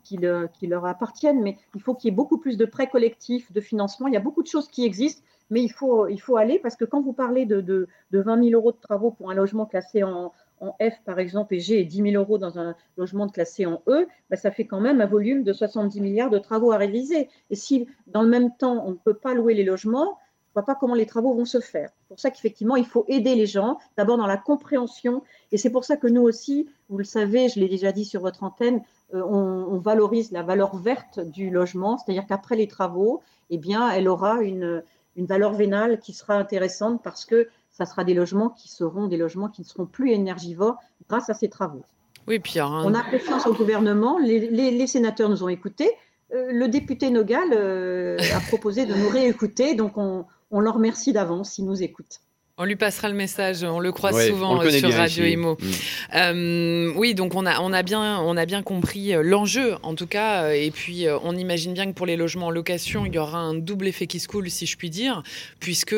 qui, 0.02 0.16
leur 0.16 0.86
appartiennent, 0.86 1.42
mais 1.42 1.58
il 1.74 1.82
faut 1.82 1.94
qu'il 1.94 2.08
y 2.08 2.12
ait 2.12 2.16
beaucoup 2.16 2.38
plus 2.38 2.56
de 2.56 2.64
prêts 2.64 2.88
collectifs, 2.88 3.52
de 3.52 3.60
financement. 3.60 4.06
Il 4.06 4.14
y 4.14 4.16
a 4.16 4.20
beaucoup 4.20 4.42
de 4.42 4.48
choses 4.48 4.68
qui 4.68 4.86
existent, 4.86 5.22
mais 5.50 5.62
il 5.62 5.68
faut, 5.68 6.08
il 6.08 6.18
faut 6.22 6.38
aller 6.38 6.58
parce 6.58 6.74
que 6.74 6.86
quand 6.86 7.02
vous 7.02 7.12
parlez 7.12 7.44
de, 7.44 7.60
de, 7.60 7.86
de 8.12 8.18
20 8.18 8.44
000 8.44 8.58
euros 8.58 8.72
de 8.72 8.78
travaux 8.80 9.10
pour 9.10 9.30
un 9.30 9.34
logement 9.34 9.66
classé 9.66 10.02
en, 10.02 10.32
en 10.64 10.76
F, 10.80 11.02
par 11.04 11.18
exemple, 11.18 11.54
et 11.54 11.60
G 11.60 11.80
et 11.80 11.84
10 11.84 12.10
000 12.12 12.22
euros 12.22 12.38
dans 12.38 12.58
un 12.58 12.74
logement 12.96 13.28
classé 13.28 13.66
en 13.66 13.82
E, 13.86 14.06
bah, 14.30 14.36
ça 14.36 14.50
fait 14.50 14.66
quand 14.66 14.80
même 14.80 15.00
un 15.00 15.06
volume 15.06 15.42
de 15.42 15.52
70 15.52 16.00
milliards 16.00 16.30
de 16.30 16.38
travaux 16.38 16.72
à 16.72 16.76
réaliser. 16.76 17.28
Et 17.50 17.56
si, 17.56 17.86
dans 18.06 18.22
le 18.22 18.28
même 18.28 18.50
temps, 18.56 18.84
on 18.86 18.90
ne 18.90 18.96
peut 18.96 19.14
pas 19.14 19.34
louer 19.34 19.54
les 19.54 19.64
logements, 19.64 20.18
je 20.54 20.60
ne 20.60 20.62
vois 20.62 20.74
pas 20.74 20.78
comment 20.78 20.94
les 20.94 21.06
travaux 21.06 21.34
vont 21.34 21.44
se 21.44 21.60
faire. 21.60 21.90
C'est 22.00 22.08
pour 22.08 22.20
ça 22.20 22.30
qu'effectivement, 22.30 22.76
il 22.76 22.86
faut 22.86 23.04
aider 23.08 23.34
les 23.34 23.46
gens, 23.46 23.78
d'abord 23.96 24.16
dans 24.16 24.26
la 24.26 24.36
compréhension. 24.36 25.22
Et 25.50 25.58
c'est 25.58 25.70
pour 25.70 25.84
ça 25.84 25.96
que 25.96 26.06
nous 26.06 26.22
aussi, 26.22 26.68
vous 26.88 26.98
le 26.98 27.04
savez, 27.04 27.48
je 27.48 27.58
l'ai 27.58 27.68
déjà 27.68 27.90
dit 27.90 28.04
sur 28.04 28.20
votre 28.20 28.44
antenne, 28.44 28.80
euh, 29.14 29.22
on, 29.22 29.78
valorise 29.78 30.30
la 30.30 30.42
valeur 30.42 30.76
verte 30.76 31.18
du 31.18 31.50
logement, 31.50 31.98
c'est-à-dire 31.98 32.26
qu'après 32.26 32.56
les 32.56 32.68
travaux, 32.68 33.20
eh 33.50 33.58
bien, 33.58 33.90
elle 33.90 34.08
aura 34.08 34.42
une, 34.42 34.82
une 35.16 35.26
valeur 35.26 35.52
vénale 35.52 35.98
qui 35.98 36.12
sera 36.12 36.34
intéressante 36.34 37.02
parce 37.02 37.24
que 37.24 37.48
ça 37.76 37.86
sera 37.86 38.04
des 38.04 38.14
logements 38.14 38.50
qui 38.50 38.68
seront 38.68 39.08
des 39.08 39.16
logements 39.16 39.48
qui 39.48 39.62
ne 39.62 39.66
seront 39.66 39.86
plus 39.86 40.12
énergivores 40.12 40.76
grâce 41.08 41.28
à 41.28 41.34
ces 41.34 41.48
travaux. 41.48 41.82
Oui, 42.28 42.38
Pierre. 42.38 42.70
On 42.70 42.94
a 42.94 43.02
confiance 43.02 43.46
au 43.46 43.52
gouvernement. 43.52 44.18
Les, 44.18 44.86
sénateurs 44.86 45.28
nous 45.28 45.42
ont 45.42 45.48
écoutés. 45.48 45.90
Euh, 46.32 46.52
le 46.52 46.68
député 46.68 47.10
Nogal 47.10 47.48
euh, 47.52 48.16
a 48.34 48.40
proposé 48.40 48.86
de 48.86 48.94
nous 48.94 49.08
réécouter, 49.08 49.74
donc 49.74 49.98
on, 49.98 50.24
on 50.50 50.60
leur 50.60 50.74
remercie 50.74 51.12
d'avance 51.12 51.50
s'ils 51.50 51.66
nous 51.66 51.82
écoutent. 51.82 52.20
On 52.56 52.66
lui 52.66 52.76
passera 52.76 53.08
le 53.08 53.16
message, 53.16 53.64
on 53.64 53.80
le 53.80 53.90
croit 53.90 54.12
souvent 54.12 54.62
euh, 54.62 54.70
sur 54.70 54.92
Radio 54.92 55.24
Imo. 55.24 55.54
Mm. 55.54 55.66
Euh, 56.14 56.92
oui, 56.94 57.12
donc 57.16 57.34
on 57.34 57.46
a, 57.46 57.58
on, 57.58 57.72
a 57.72 57.82
bien, 57.82 58.20
on 58.20 58.36
a 58.36 58.46
bien 58.46 58.62
compris 58.62 59.12
euh, 59.12 59.22
l'enjeu, 59.24 59.74
en 59.82 59.96
tout 59.96 60.06
cas, 60.06 60.52
et 60.52 60.70
puis 60.70 61.06
on 61.24 61.36
imagine 61.36 61.74
bien 61.74 61.86
que 61.86 61.94
pour 61.96 62.06
les 62.06 62.16
logements 62.16 62.46
en 62.46 62.50
location, 62.52 63.06
il 63.06 63.12
y 63.12 63.18
aura 63.18 63.38
un 63.38 63.54
double 63.54 63.88
effet 63.88 64.06
qui 64.06 64.20
se 64.20 64.28
coule, 64.28 64.48
si 64.50 64.66
je 64.66 64.76
puis 64.76 64.88
dire, 64.88 65.24
puisque 65.58 65.96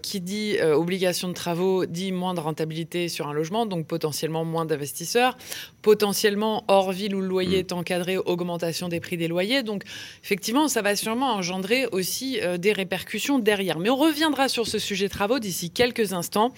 qui 0.00 0.20
dit 0.22 0.56
obligation 0.62 1.28
de 1.28 1.34
travaux 1.34 1.84
dit 1.84 2.12
moins 2.12 2.32
de 2.32 2.40
rentabilité 2.40 3.10
sur 3.10 3.28
un 3.28 3.34
logement, 3.34 3.66
donc 3.66 3.86
potentiellement 3.86 4.46
moins 4.46 4.64
d'investisseurs, 4.64 5.36
potentiellement 5.82 6.64
hors 6.68 6.92
ville 6.92 7.14
où 7.14 7.20
le 7.20 7.26
loyer 7.26 7.58
mm. 7.58 7.60
est 7.60 7.72
encadré, 7.72 8.16
augmentation 8.16 8.88
des 8.88 9.00
prix 9.00 9.18
des 9.18 9.28
loyers. 9.28 9.62
Donc 9.62 9.82
effectivement, 10.22 10.66
ça 10.68 10.80
va 10.80 10.96
sûrement 10.96 11.34
engendrer 11.34 11.86
aussi 11.92 12.40
des 12.58 12.72
répercussions 12.72 13.38
derrière. 13.38 13.78
Mais 13.78 13.90
on 13.90 13.96
reviendra 13.96 14.48
sur 14.48 14.66
ce 14.66 14.78
sujet 14.78 15.10
travaux 15.10 15.38
d'ici 15.38 15.73
quelques 15.74 16.12
instants. 16.12 16.52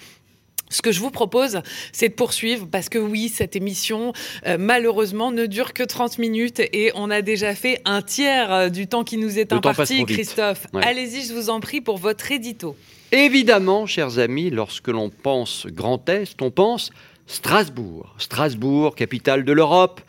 Ce 0.69 0.81
que 0.81 0.91
je 0.91 0.99
vous 0.99 1.11
propose, 1.11 1.61
c'est 1.93 2.09
de 2.09 2.13
poursuivre 2.13 2.67
parce 2.69 2.89
que 2.89 2.97
oui, 2.97 3.29
cette 3.29 3.55
émission, 3.55 4.11
euh, 4.45 4.57
malheureusement, 4.59 5.31
ne 5.31 5.45
dure 5.45 5.73
que 5.73 5.83
30 5.83 6.17
minutes 6.17 6.59
et 6.59 6.91
on 6.95 7.09
a 7.09 7.21
déjà 7.21 7.55
fait 7.55 7.81
un 7.85 8.01
tiers 8.01 8.51
euh, 8.51 8.69
du 8.69 8.87
temps 8.87 9.05
qui 9.05 9.17
nous 9.17 9.39
est 9.39 9.53
imparti. 9.53 10.03
Christophe, 10.05 10.67
allez-y, 10.73 11.25
je 11.25 11.33
vous 11.33 11.49
en 11.49 11.61
prie, 11.61 11.79
pour 11.79 11.97
votre 11.97 12.31
édito. 12.31 12.75
Évidemment, 13.13 13.85
chers 13.85 14.19
amis, 14.19 14.49
lorsque 14.49 14.89
l'on 14.89 15.09
pense 15.09 15.67
Grand 15.67 16.09
Est, 16.09 16.41
on 16.41 16.51
pense 16.51 16.91
Strasbourg. 17.27 18.13
Strasbourg, 18.17 18.95
capitale 18.95 19.45
de 19.45 19.53
l'Europe, 19.53 20.01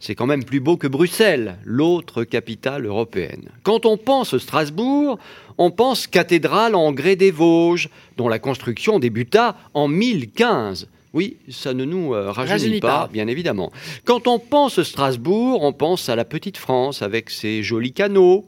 c'est 0.00 0.14
quand 0.14 0.26
même 0.26 0.44
plus 0.44 0.60
beau 0.60 0.76
que 0.76 0.88
Bruxelles, 0.88 1.58
l'autre 1.64 2.24
capitale 2.24 2.86
européenne. 2.86 3.50
Quand 3.62 3.86
on 3.86 3.96
pense 3.96 4.36
Strasbourg, 4.38 5.18
on 5.60 5.70
pense 5.70 6.06
cathédrale 6.06 6.74
en 6.74 6.90
grès 6.90 7.16
des 7.16 7.30
Vosges, 7.30 7.90
dont 8.16 8.28
la 8.28 8.38
construction 8.38 8.98
débuta 8.98 9.56
en 9.74 9.88
1015. 9.88 10.88
Oui, 11.12 11.36
ça 11.50 11.74
ne 11.74 11.84
nous 11.84 12.14
euh, 12.14 12.30
rajeunit, 12.30 12.80
pas, 12.80 13.10
bien 13.12 13.26
évidemment. 13.26 13.70
Quand 14.06 14.26
on 14.26 14.38
pense 14.38 14.82
Strasbourg, 14.82 15.62
on 15.62 15.74
pense 15.74 16.08
à 16.08 16.16
la 16.16 16.24
petite 16.24 16.56
France 16.56 17.02
avec 17.02 17.28
ses 17.28 17.62
jolis 17.62 17.92
canaux. 17.92 18.46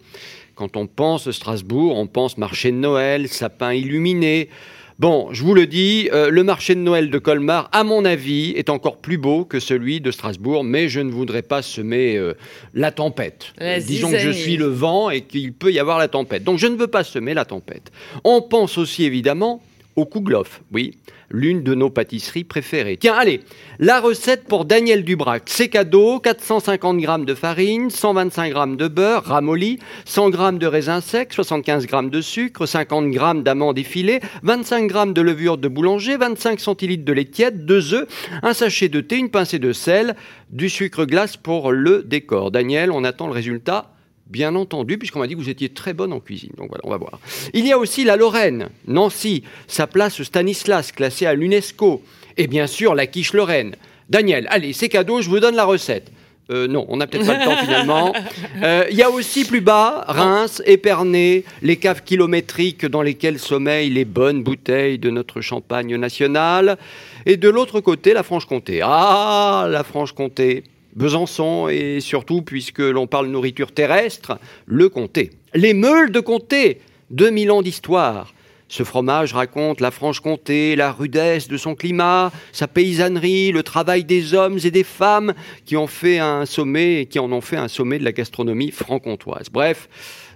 Quand 0.54 0.74
on 0.78 0.86
pense 0.86 1.30
Strasbourg, 1.30 1.98
on 1.98 2.06
pense 2.06 2.38
marché 2.38 2.70
de 2.70 2.78
Noël, 2.78 3.28
sapin 3.28 3.74
illuminé. 3.74 4.48
Bon, 5.02 5.30
je 5.32 5.42
vous 5.42 5.54
le 5.54 5.66
dis, 5.66 6.08
euh, 6.12 6.30
le 6.30 6.44
marché 6.44 6.76
de 6.76 6.80
Noël 6.80 7.10
de 7.10 7.18
Colmar, 7.18 7.68
à 7.72 7.82
mon 7.82 8.04
avis, 8.04 8.52
est 8.54 8.70
encore 8.70 8.98
plus 8.98 9.18
beau 9.18 9.44
que 9.44 9.58
celui 9.58 10.00
de 10.00 10.12
Strasbourg, 10.12 10.62
mais 10.62 10.88
je 10.88 11.00
ne 11.00 11.10
voudrais 11.10 11.42
pas 11.42 11.60
semer 11.60 12.16
euh, 12.16 12.34
la 12.72 12.92
tempête. 12.92 13.52
Disons 13.84 14.12
que 14.12 14.20
je 14.20 14.30
suis 14.30 14.56
le 14.56 14.66
vent 14.66 15.10
et 15.10 15.22
qu'il 15.22 15.54
peut 15.54 15.72
y 15.72 15.80
avoir 15.80 15.98
la 15.98 16.06
tempête. 16.06 16.44
Donc 16.44 16.60
je 16.60 16.68
ne 16.68 16.76
veux 16.76 16.86
pas 16.86 17.02
semer 17.02 17.34
la 17.34 17.44
tempête. 17.44 17.90
On 18.22 18.42
pense 18.42 18.78
aussi 18.78 19.02
évidemment 19.02 19.60
au 19.96 20.06
Kouglof, 20.06 20.62
oui 20.70 20.96
l'une 21.32 21.62
de 21.62 21.74
nos 21.74 21.90
pâtisseries 21.90 22.44
préférées. 22.44 22.98
Tiens, 22.98 23.14
allez, 23.14 23.40
la 23.78 24.00
recette 24.00 24.44
pour 24.44 24.64
Daniel 24.64 25.02
Dubrac. 25.02 25.42
C'est 25.46 25.68
cadeau, 25.68 26.20
450 26.20 27.00
g 27.00 27.06
de 27.26 27.34
farine, 27.34 27.90
125 27.90 28.54
g 28.54 28.76
de 28.76 28.88
beurre 28.88 29.24
ramolli, 29.24 29.78
100 30.04 30.32
g 30.32 30.58
de 30.58 30.66
raisin 30.66 31.00
sec, 31.00 31.32
75 31.32 31.86
g 31.88 32.10
de 32.10 32.20
sucre, 32.20 32.66
50 32.66 33.12
g 33.12 33.42
d'amandes 33.42 33.78
effilées, 33.78 34.20
25 34.42 34.92
g 34.92 35.12
de 35.12 35.20
levure 35.22 35.58
de 35.58 35.68
boulanger, 35.68 36.16
25 36.16 36.60
centilitres 36.60 37.04
de 37.04 37.12
lait 37.12 37.24
tiède, 37.24 37.64
2 37.64 37.94
œufs, 37.94 38.08
un 38.42 38.52
sachet 38.52 38.88
de 38.88 39.00
thé, 39.00 39.16
une 39.16 39.30
pincée 39.30 39.58
de 39.58 39.72
sel, 39.72 40.14
du 40.50 40.68
sucre 40.68 41.06
glace 41.06 41.36
pour 41.36 41.72
le 41.72 42.02
décor. 42.02 42.50
Daniel, 42.50 42.90
on 42.90 43.04
attend 43.04 43.26
le 43.26 43.32
résultat 43.32 43.91
bien 44.32 44.54
entendu, 44.56 44.98
puisqu'on 44.98 45.20
m'a 45.20 45.26
dit 45.26 45.34
que 45.34 45.40
vous 45.40 45.50
étiez 45.50 45.68
très 45.68 45.92
bonne 45.92 46.12
en 46.12 46.18
cuisine. 46.18 46.50
Donc 46.56 46.68
voilà, 46.70 46.82
on 46.84 46.90
va 46.90 46.96
voir. 46.96 47.20
Il 47.52 47.66
y 47.66 47.72
a 47.72 47.78
aussi 47.78 48.02
la 48.02 48.16
Lorraine, 48.16 48.70
Nancy, 48.88 49.44
sa 49.68 49.86
place 49.86 50.22
Stanislas, 50.22 50.90
classée 50.90 51.26
à 51.26 51.34
l'UNESCO. 51.34 52.02
Et 52.38 52.46
bien 52.46 52.66
sûr, 52.66 52.94
la 52.94 53.06
quiche 53.06 53.34
Lorraine. 53.34 53.76
Daniel, 54.08 54.46
allez, 54.50 54.72
c'est 54.72 54.88
cadeau, 54.88 55.20
je 55.20 55.28
vous 55.28 55.38
donne 55.38 55.54
la 55.54 55.64
recette. 55.64 56.10
Euh, 56.50 56.66
non, 56.66 56.86
on 56.88 56.96
n'a 56.96 57.06
peut-être 57.06 57.26
pas 57.26 57.38
le 57.38 57.44
temps 57.44 57.56
finalement. 57.56 58.12
Euh, 58.62 58.86
il 58.90 58.96
y 58.96 59.02
a 59.02 59.10
aussi 59.10 59.44
plus 59.44 59.60
bas, 59.60 60.04
Reims, 60.06 60.62
Épernay, 60.66 61.42
les 61.62 61.76
caves 61.76 62.02
kilométriques 62.04 62.86
dans 62.86 63.02
lesquelles 63.02 63.40
sommeillent 63.40 63.90
les 63.90 64.04
bonnes 64.04 64.44
bouteilles 64.44 64.98
de 64.98 65.10
notre 65.10 65.40
champagne 65.40 65.96
national. 65.96 66.76
Et 67.26 67.36
de 67.36 67.48
l'autre 67.48 67.80
côté, 67.80 68.12
la 68.12 68.22
Franche-Comté. 68.22 68.80
Ah, 68.84 69.66
la 69.68 69.82
Franche-Comté. 69.82 70.62
Besançon 70.94 71.68
et 71.68 72.00
surtout, 72.00 72.42
puisque 72.42 72.80
l'on 72.80 73.06
parle 73.06 73.28
nourriture 73.28 73.72
terrestre, 73.72 74.38
le 74.66 74.88
comté. 74.88 75.30
Les 75.54 75.74
meules 75.74 76.10
de 76.10 76.20
comté, 76.20 76.80
2000 77.10 77.50
ans 77.50 77.62
d'histoire. 77.62 78.34
Ce 78.68 78.84
fromage 78.84 79.34
raconte 79.34 79.82
la 79.82 79.90
Franche-Comté, 79.90 80.76
la 80.76 80.92
rudesse 80.92 81.46
de 81.46 81.58
son 81.58 81.74
climat, 81.74 82.32
sa 82.52 82.66
paysannerie, 82.66 83.52
le 83.52 83.62
travail 83.62 84.02
des 84.02 84.32
hommes 84.32 84.58
et 84.64 84.70
des 84.70 84.82
femmes 84.82 85.34
qui 85.66 85.76
ont 85.76 85.86
fait 85.86 86.18
un 86.18 86.46
sommet 86.46 87.02
et 87.02 87.06
qui 87.06 87.18
en 87.18 87.30
ont 87.32 87.42
fait 87.42 87.58
un 87.58 87.68
sommet 87.68 87.98
de 87.98 88.04
la 88.04 88.12
gastronomie 88.12 88.70
franc-comtoise. 88.70 89.50
Bref, 89.50 89.90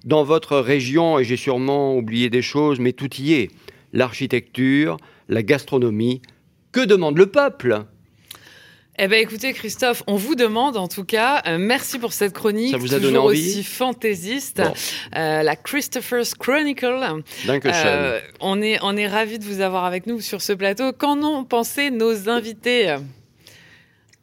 dans 0.04 0.22
votre 0.22 0.58
région, 0.58 1.18
et 1.18 1.25
j'ai 1.25 1.38
sûrement 1.38 1.96
oublié 1.96 2.28
des 2.28 2.42
choses, 2.42 2.78
mais 2.78 2.92
tout 2.92 3.08
y 3.16 3.32
est. 3.32 3.50
L'architecture, 3.94 4.98
la 5.30 5.42
gastronomie. 5.42 6.20
Que 6.72 6.84
demande 6.84 7.16
le 7.16 7.26
peuple? 7.26 7.86
Eh 8.98 9.08
bien, 9.08 9.18
écoutez, 9.18 9.52
Christophe, 9.52 10.02
on 10.06 10.16
vous 10.16 10.34
demande 10.34 10.76
en 10.76 10.88
tout 10.88 11.04
cas, 11.04 11.42
euh, 11.46 11.58
merci 11.58 11.98
pour 11.98 12.12
cette 12.12 12.32
chronique. 12.32 12.70
Ça 12.70 12.78
vous 12.78 12.94
a 12.94 12.98
donné 12.98 13.18
envie 13.18 13.40
aussi 13.40 13.62
fantaisiste. 13.62 14.62
Euh, 15.14 15.42
la 15.42 15.56
Christopher's 15.56 16.34
Chronicle. 16.34 17.22
Euh, 17.48 18.20
on 18.40 18.62
est, 18.62 18.78
on 18.82 18.96
est 18.96 19.06
ravis 19.06 19.38
de 19.38 19.44
vous 19.44 19.60
avoir 19.60 19.84
avec 19.84 20.06
nous 20.06 20.20
sur 20.20 20.40
ce 20.40 20.52
plateau. 20.52 20.92
Qu'en 20.92 21.22
ont 21.22 21.44
pensé 21.44 21.90
nos 21.90 22.28
invités? 22.28 22.96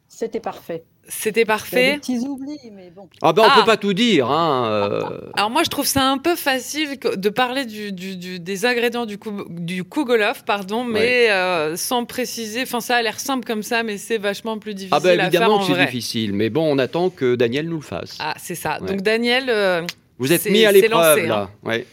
C'était 0.08 0.40
parfait. 0.40 0.84
C'était 1.08 1.44
parfait. 1.44 1.94
des 1.94 1.98
petits 1.98 2.18
oublis, 2.26 2.70
mais 2.72 2.90
bon. 2.94 3.08
Ah 3.20 3.32
ben, 3.32 3.42
on 3.42 3.48
ah. 3.48 3.56
peut 3.58 3.66
pas 3.66 3.76
tout 3.76 3.92
dire. 3.92 4.30
Hein, 4.30 4.66
euh. 4.66 5.20
Alors 5.34 5.50
moi, 5.50 5.62
je 5.62 5.70
trouve 5.70 5.86
ça 5.86 6.08
un 6.08 6.18
peu 6.18 6.34
facile 6.34 6.98
de 6.98 7.28
parler 7.28 7.66
du, 7.66 7.92
des 7.92 8.66
ingrédients 8.66 9.06
du, 9.06 9.18
du 9.48 9.84
Kugolov, 9.84 10.44
pardon, 10.44 10.84
mais 10.84 11.30
euh, 11.30 11.76
sans 11.76 12.04
préciser. 12.04 12.62
Enfin, 12.62 12.80
ça 12.80 12.96
a 12.96 13.02
l'air 13.02 13.20
simple 13.20 13.44
comme 13.44 13.62
ça, 13.62 13.82
mais 13.82 13.98
c'est 13.98 14.18
vachement 14.18 14.58
plus 14.58 14.74
difficile 14.74 14.96
ah 14.96 15.00
ben, 15.00 15.20
évidemment 15.20 15.58
que 15.58 15.74
c'est 15.74 15.84
difficile, 15.84 16.32
mais 16.32 16.50
bon, 16.50 16.74
on 16.74 16.78
attend 16.78 17.10
que 17.10 17.34
Daniel 17.34 17.68
nous 17.68 17.76
le 17.76 17.82
fasse. 17.82 18.16
Ah, 18.20 18.34
c'est 18.38 18.54
ça. 18.54 18.78
Donc 18.80 19.02
Daniel, 19.02 19.46
euh, 19.48 19.82
vous 20.18 20.32
êtes 20.32 20.48
mis 20.50 20.64
à 20.64 20.72
l'épreuve 20.72 21.26
là. 21.26 21.50
Hein. 21.64 21.68
Ouais. 21.68 21.86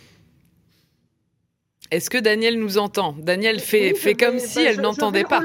Est-ce 1.92 2.10
que 2.10 2.18
Daniel 2.18 2.58
nous 2.58 2.78
entend? 2.78 3.16
Daniel 3.20 3.60
fait, 3.60 3.94
fait 3.96 4.14
comme 4.14 4.40
si 4.40 4.62
elle 4.62 4.80
n'entendait 4.80 5.26
pas. 5.26 5.42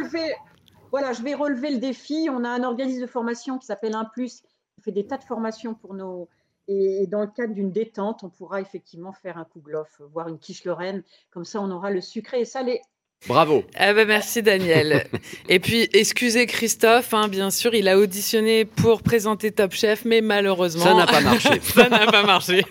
Voilà, 0.91 1.13
je 1.13 1.23
vais 1.23 1.35
relever 1.35 1.71
le 1.71 1.79
défi. 1.79 2.29
On 2.31 2.45
a 2.45 2.49
un 2.49 2.63
organisme 2.63 3.01
de 3.01 3.07
formation 3.07 3.59
qui 3.59 3.67
s'appelle 3.67 3.95
Un 3.95 4.05
Plus, 4.05 4.43
qui 4.75 4.83
fait 4.83 4.93
des 4.93 5.07
tas 5.07 5.19
de 5.19 5.25
formations 5.25 5.75
pour 5.75 5.95
nos. 5.95 6.29
Et 6.69 7.07
dans 7.07 7.21
le 7.21 7.29
cadre 7.29 7.55
d'une 7.55 7.71
détente, 7.71 8.25
on 8.25 8.29
pourra 8.29 8.61
effectivement 8.61 9.13
faire 9.13 9.39
un 9.39 9.45
coup 9.45 9.61
glof, 9.61 10.01
voir 10.13 10.29
une 10.29 10.39
quiche 10.39 10.65
lorraine. 10.65 11.05
Comme 11.31 11.45
ça, 11.45 11.61
on 11.61 11.71
aura 11.71 11.91
le 11.91 12.01
sucré 12.01 12.41
et 12.41 12.45
salé. 12.45 12.81
Bravo. 13.29 13.65
Ah 13.75 13.93
ben 13.93 14.07
merci 14.07 14.41
Daniel. 14.43 15.07
et 15.49 15.59
puis 15.59 15.89
excusez 15.93 16.47
Christophe, 16.47 17.13
hein, 17.13 17.27
bien 17.27 17.51
sûr, 17.51 17.75
il 17.75 17.89
a 17.89 17.99
auditionné 17.99 18.65
pour 18.65 19.03
présenter 19.03 19.51
Top 19.51 19.73
Chef, 19.73 20.05
mais 20.05 20.21
malheureusement 20.21 20.85
ça 20.85 20.95
n'a 20.95 21.07
pas 21.07 21.21
marché. 21.21 21.61
ça 21.63 21.89
n'a 21.89 22.07
pas 22.07 22.23
marché. 22.23 22.65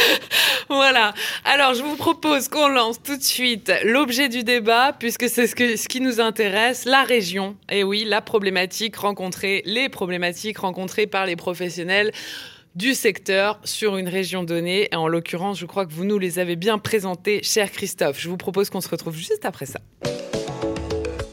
voilà. 0.70 1.12
Alors 1.44 1.74
je 1.74 1.82
vous 1.82 1.96
propose 1.96 2.48
qu'on 2.48 2.68
lance 2.68 3.02
tout 3.02 3.18
de 3.18 3.22
suite 3.22 3.70
l'objet 3.84 4.30
du 4.30 4.44
débat, 4.44 4.94
puisque 4.98 5.28
c'est 5.28 5.46
ce, 5.46 5.76
ce 5.76 5.88
qui 5.88 6.00
nous 6.00 6.20
intéresse, 6.20 6.86
la 6.86 7.02
région. 7.02 7.56
Et 7.70 7.84
oui, 7.84 8.04
la 8.06 8.22
problématique 8.22 8.96
rencontrée, 8.96 9.62
les 9.66 9.90
problématiques 9.90 10.58
rencontrées 10.58 11.06
par 11.06 11.26
les 11.26 11.36
professionnels 11.36 12.12
du 12.74 12.94
secteur 12.94 13.60
sur 13.64 13.96
une 13.96 14.08
région 14.08 14.44
donnée. 14.44 14.88
Et 14.92 14.96
en 14.96 15.08
l'occurrence, 15.08 15.58
je 15.58 15.66
crois 15.66 15.86
que 15.86 15.92
vous 15.92 16.04
nous 16.04 16.18
les 16.18 16.38
avez 16.38 16.56
bien 16.56 16.78
présentés, 16.78 17.40
cher 17.42 17.70
Christophe. 17.70 18.20
Je 18.20 18.28
vous 18.28 18.36
propose 18.36 18.70
qu'on 18.70 18.80
se 18.80 18.88
retrouve 18.88 19.16
juste 19.16 19.44
après 19.44 19.66
ça. 19.66 19.80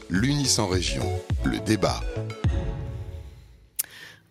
L'Unis 0.08 0.56
en 0.58 0.66
région, 0.66 1.04
le 1.44 1.60
débat. 1.60 2.00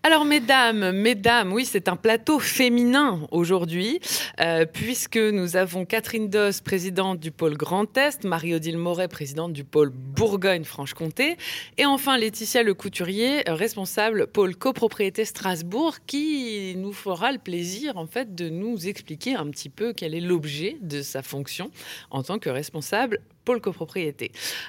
Alors 0.01 0.24
mesdames, 0.24 0.91
mesdames, 0.91 1.51
oui, 1.51 1.65
c'est 1.65 1.89
un 1.89 1.98
plateau 1.98 2.39
féminin 2.39 3.27
aujourd'hui, 3.32 4.00
euh, 4.39 4.65
puisque 4.65 5.18
nous 5.18 5.58
avons 5.58 5.84
Catherine 5.84 6.29
Doss, 6.29 6.62
présidente 6.62 7.20
du 7.20 7.32
pôle 7.32 7.58
Grand 7.58 7.98
Est, 7.98 8.24
Marie-Odile 8.24 8.77
Moret, 8.77 9.10
présidente 9.10 9.51
du 9.51 9.65
pôle 9.65 9.89
Bourgogne-Franche-Comté, 9.89 11.36
et 11.77 11.86
enfin 11.86 12.18
Laetitia 12.18 12.63
Le 12.63 12.74
Couturier, 12.74 13.44
responsable 13.46 14.27
pôle 14.27 14.56
copropriété 14.56 15.25
Strasbourg, 15.25 15.98
qui 16.08 16.75
nous 16.77 16.94
fera 16.94 17.34
le 17.34 17.38
plaisir 17.38 17.98
en 17.98 18.08
fait 18.08 18.34
de 18.34 18.48
nous 18.48 18.88
expliquer 18.88 19.36
un 19.36 19.50
petit 19.50 19.70
peu 19.70 19.91
quel 19.91 20.15
est 20.15 20.22
l'objet 20.22 20.77
de 20.82 21.01
sa 21.01 21.22
fonction 21.22 21.72
en 22.10 22.24
tant 22.24 22.39
que 22.39 22.50
responsable 22.50 23.20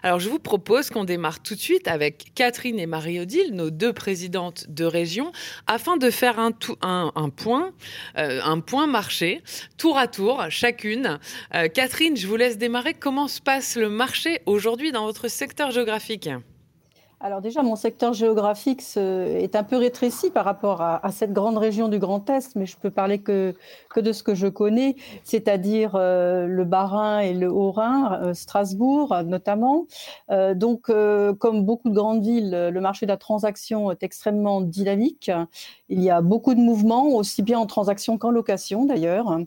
Alors 0.02 0.20
je 0.20 0.28
vous 0.28 0.38
propose 0.38 0.90
qu'on 0.90 1.04
démarre 1.04 1.42
tout 1.42 1.54
de 1.54 1.60
suite 1.60 1.88
avec 1.88 2.32
Catherine 2.34 2.78
et 2.78 2.87
Marie-Odile, 2.87 3.54
nos 3.54 3.70
deux 3.70 3.92
présidentes 3.92 4.66
de 4.68 4.84
région, 4.84 5.32
afin 5.66 5.96
de 5.96 6.10
faire 6.10 6.38
un, 6.38 6.52
un, 6.82 7.28
point, 7.28 7.72
euh, 8.16 8.40
un 8.42 8.60
point 8.60 8.87
marché, 8.87 9.42
tour 9.76 9.99
à 9.99 10.08
tour, 10.08 10.44
chacune. 10.49 11.18
Euh, 11.54 11.68
Catherine, 11.68 12.16
je 12.16 12.26
vous 12.26 12.37
laisse 12.37 12.58
démarrer. 12.58 12.94
Comment 12.94 13.28
se 13.28 13.40
passe 13.40 13.76
le 13.76 13.88
marché 13.88 14.40
aujourd'hui 14.46 14.92
dans 14.92 15.04
votre 15.04 15.28
secteur 15.28 15.70
géographique? 15.70 16.28
Alors 17.22 17.42
déjà, 17.42 17.62
mon 17.62 17.76
secteur 17.76 18.14
géographique 18.14 18.82
est 18.96 19.54
un 19.54 19.62
peu 19.62 19.76
rétréci 19.76 20.30
par 20.30 20.46
rapport 20.46 20.80
à, 20.80 21.10
cette 21.10 21.34
grande 21.34 21.58
région 21.58 21.88
du 21.88 21.98
Grand 21.98 22.28
Est, 22.30 22.56
mais 22.56 22.64
je 22.64 22.78
peux 22.78 22.90
parler 22.90 23.18
que, 23.18 23.54
de 23.94 24.12
ce 24.12 24.22
que 24.22 24.34
je 24.34 24.46
connais, 24.46 24.96
c'est-à-dire 25.22 25.96
euh, 25.96 26.46
le 26.46 26.64
Bas-Rhin 26.64 27.18
et 27.18 27.34
le 27.34 27.52
Haut-Rhin, 27.52 28.20
euh, 28.22 28.32
Strasbourg 28.32 29.14
notamment. 29.26 29.84
Euh, 30.30 30.54
donc, 30.54 30.90
comme 31.38 31.66
beaucoup 31.66 31.90
de 31.90 31.94
grandes 31.94 32.22
villes, 32.22 32.70
le 32.72 32.80
marché 32.80 33.04
de 33.04 33.10
la 33.10 33.18
transaction 33.18 33.90
est 33.90 34.02
extrêmement 34.02 34.62
dynamique. 34.62 35.30
Il 35.90 36.00
y 36.00 36.08
a 36.08 36.22
beaucoup 36.22 36.54
de 36.54 36.60
mouvements, 36.60 37.08
aussi 37.08 37.42
bien 37.42 37.58
en 37.58 37.66
transaction 37.66 38.16
qu'en 38.16 38.30
location 38.30 38.86
d'ailleurs. 38.86 39.38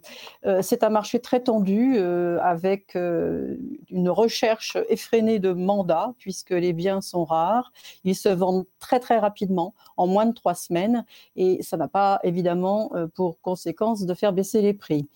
c'est 0.62 0.84
un 0.84 0.89
marché 0.89 1.20
très 1.20 1.39
tendu 1.39 1.98
avec 1.98 2.96
une 2.96 4.10
recherche 4.10 4.77
effrénée 4.89 5.39
de 5.39 5.53
mandats, 5.53 6.13
puisque 6.20 6.51
les 6.51 6.74
biens 6.74 7.01
sont 7.01 7.24
rares 7.24 7.62
ils 8.03 8.15
se 8.15 8.29
vendent 8.29 8.65
très 8.79 9.00
très 9.00 9.20
rapidement, 9.20 9.74
en 9.98 10.08
moins 10.08 10.25
de 10.25 10.34
trois 10.34 10.55
semaines, 10.55 11.05
et 11.36 11.62
ça 11.63 11.77
n'a 11.77 11.88
pas 11.88 12.20
évidemment 12.24 12.91
euh, 12.96 13.08
pour 13.08 13.39
conséquence 13.41 14.05
de 14.05 14.13
faire 14.13 14.34
baisser 14.34 14.62
les 14.62 14.74
prix. 14.74 15.08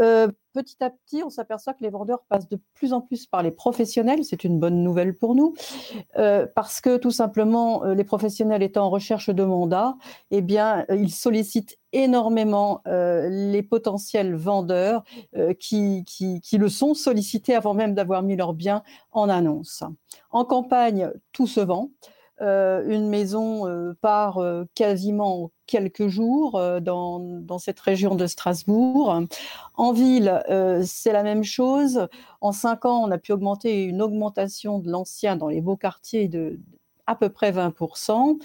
Euh, 0.00 0.28
petit 0.52 0.76
à 0.82 0.90
petit, 0.90 1.22
on 1.24 1.30
s'aperçoit 1.30 1.74
que 1.74 1.82
les 1.82 1.90
vendeurs 1.90 2.24
passent 2.28 2.48
de 2.48 2.58
plus 2.74 2.92
en 2.92 3.00
plus 3.00 3.26
par 3.26 3.42
les 3.42 3.50
professionnels. 3.50 4.24
C'est 4.24 4.44
une 4.44 4.58
bonne 4.58 4.82
nouvelle 4.82 5.16
pour 5.16 5.34
nous, 5.34 5.54
euh, 6.18 6.46
parce 6.54 6.80
que 6.80 6.96
tout 6.96 7.10
simplement, 7.10 7.84
les 7.84 8.04
professionnels 8.04 8.62
étant 8.62 8.86
en 8.86 8.90
recherche 8.90 9.30
de 9.30 9.44
mandat, 9.44 9.96
eh 10.30 10.42
bien, 10.42 10.84
ils 10.90 11.12
sollicitent 11.12 11.78
énormément 11.92 12.82
les 12.86 13.62
potentiels 13.62 14.34
vendeurs 14.34 15.04
qui, 15.60 16.04
qui, 16.04 16.40
qui, 16.40 16.58
le 16.58 16.68
sont 16.68 16.94
sollicités 16.94 17.54
avant 17.54 17.74
même 17.74 17.94
d'avoir 17.94 18.22
mis 18.22 18.36
leurs 18.36 18.52
biens 18.52 18.82
en 19.12 19.28
annonce. 19.28 19.84
En 20.30 20.44
campagne, 20.44 21.10
tout 21.32 21.46
se 21.46 21.60
vend. 21.60 21.90
Euh, 22.40 22.82
une 22.88 23.08
maison 23.08 23.68
euh, 23.68 23.94
part 24.00 24.38
euh, 24.38 24.64
quasiment 24.74 25.52
quelques 25.66 26.08
jours 26.08 26.60
dans, 26.82 27.58
cette 27.58 27.80
région 27.80 28.16
de 28.16 28.26
Strasbourg. 28.26 29.22
En 29.74 29.92
ville, 29.92 30.42
c'est 30.84 31.12
la 31.12 31.22
même 31.22 31.42
chose. 31.42 32.06
En 32.42 32.52
cinq 32.52 32.84
ans, 32.84 33.02
on 33.02 33.10
a 33.10 33.16
pu 33.16 33.32
augmenter 33.32 33.84
une 33.84 34.02
augmentation 34.02 34.78
de 34.78 34.90
l'ancien 34.90 35.36
dans 35.36 35.48
les 35.48 35.62
beaux 35.62 35.76
quartiers 35.76 36.28
de 36.28 36.58
à 37.06 37.14
peu 37.14 37.30
près 37.30 37.50
20%. 37.52 38.38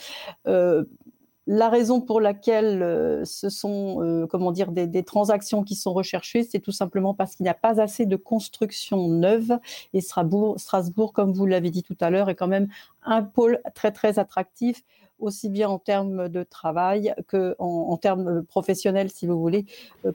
La 1.51 1.67
raison 1.67 1.99
pour 1.99 2.21
laquelle 2.21 2.83
euh, 2.83 3.25
ce 3.25 3.49
sont 3.49 4.03
euh, 4.03 4.27
comment 4.27 4.51
dire, 4.51 4.71
des, 4.71 5.03
transactions 5.03 5.63
qui 5.63 5.73
sont 5.73 5.93
recherchées, 5.93 6.43
c'est 6.43 6.59
tout 6.59 6.71
simplement 6.71 7.15
parce 7.15 7.35
qu'il 7.35 7.43
n'y 7.43 7.49
a 7.49 7.55
pas 7.55 7.81
assez 7.81 8.05
de 8.05 8.15
construction 8.15 9.07
neuve. 9.07 9.57
Et 9.93 10.01
Strasbourg, 10.01 10.59
Strasbourg 10.59 11.11
comme 11.11 11.33
vous 11.33 11.47
l'avez 11.47 11.71
dit 11.71 11.81
tout 11.81 11.97
à 12.01 12.11
l'heure, 12.11 12.29
est 12.29 12.35
quand 12.35 12.47
même 12.47 12.67
un 13.03 13.23
pôle 13.23 13.61
très 13.73 13.91
très 13.91 14.19
attractif 14.19 14.83
aussi 15.17 15.49
bien 15.49 15.69
en 15.69 15.79
termes 15.79 16.29
de 16.29 16.43
travail 16.43 17.15
que 17.27 17.55
en, 17.57 17.97
termes 17.97 18.43
professionnels, 18.43 19.09
si 19.09 19.25
vous 19.25 19.39
voulez, 19.39 19.65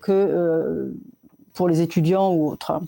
que 0.03 0.13
euh, 0.13 0.95
pour 1.53 1.69
les 1.69 1.81
étudiants 1.81 2.33
ou 2.33 2.49
autres. 2.49 2.81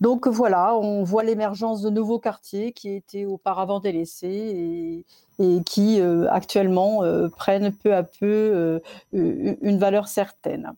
Donc 0.00 0.26
voilà, 0.26 0.76
on 0.76 1.04
voit 1.04 1.22
l'émergence 1.22 1.82
de 1.82 1.90
nouveaux 1.90 2.18
quartiers 2.18 2.72
qui 2.72 2.90
étaient 2.90 3.24
auparavant 3.24 3.78
délaissés 3.78 5.04
et 5.38 5.62
qui 5.64 6.00
euh, 6.00 6.30
actuellement 6.30 7.02
euh, 7.02 7.28
prennent 7.28 7.72
peu 7.72 7.94
à 7.94 8.02
peu 8.02 8.16
euh, 8.22 8.80
une 9.12 9.78
valeur 9.78 10.08
certaine. 10.08 10.72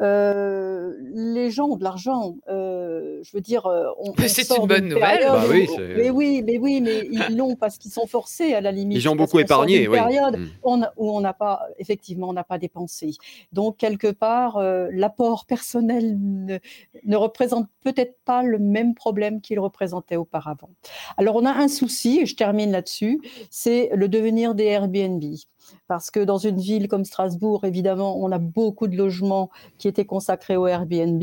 Euh, 0.00 0.94
les 1.12 1.50
gens 1.50 1.70
ont 1.70 1.76
de 1.76 1.82
l'argent. 1.82 2.36
Euh, 2.48 3.20
je 3.22 3.36
veux 3.36 3.40
dire, 3.40 3.66
euh, 3.66 3.86
on, 3.98 4.14
c'est 4.28 4.48
une 4.56 4.66
bonne 4.66 4.88
nouvelle. 4.88 5.26
Bah 5.26 5.42
oui, 5.50 5.68
mais 5.78 6.10
oui, 6.10 6.42
mais 6.44 6.58
oui, 6.58 6.80
mais 6.80 7.08
ils 7.10 7.26
l'ont 7.36 7.56
parce 7.56 7.78
qu'ils 7.78 7.90
sont 7.90 8.06
forcés 8.06 8.54
à 8.54 8.60
la 8.60 8.70
limite. 8.70 8.96
Ils 8.96 9.08
ont 9.08 9.16
beaucoup 9.16 9.40
épargné. 9.40 9.88
Oui. 9.88 9.98
Période 9.98 10.38
mm. 10.38 10.48
on, 10.62 10.82
où 10.96 11.10
on 11.10 11.20
n'a 11.20 11.32
pas, 11.32 11.66
effectivement, 11.78 12.28
on 12.28 12.32
n'a 12.32 12.44
pas 12.44 12.58
dépensé. 12.58 13.16
Donc 13.52 13.76
quelque 13.76 14.10
part, 14.10 14.60
l'apport 14.92 15.46
personnel 15.46 16.16
ne, 16.18 16.58
ne 17.04 17.16
représente 17.16 17.66
peut-être 17.82 18.16
pas 18.24 18.42
le 18.42 18.58
même 18.58 18.94
problème 18.94 19.40
qu'il 19.40 19.58
représentait 19.58 20.16
auparavant. 20.16 20.70
Alors 21.16 21.36
on 21.36 21.44
a 21.44 21.52
un 21.52 21.68
souci, 21.68 22.20
et 22.20 22.26
je 22.26 22.36
termine 22.36 22.70
là-dessus, 22.70 23.20
c'est 23.50 23.87
le 23.94 24.08
devenir 24.08 24.54
des 24.54 24.64
Airbnb 24.64 25.22
parce 25.86 26.10
que 26.10 26.20
dans 26.20 26.38
une 26.38 26.58
ville 26.58 26.88
comme 26.88 27.04
Strasbourg, 27.04 27.64
évidemment, 27.64 28.18
on 28.18 28.30
a 28.32 28.38
beaucoup 28.38 28.88
de 28.88 28.96
logements 28.96 29.50
qui 29.78 29.88
étaient 29.88 30.04
consacrés 30.04 30.56
au 30.56 30.66
Airbnb. 30.66 31.22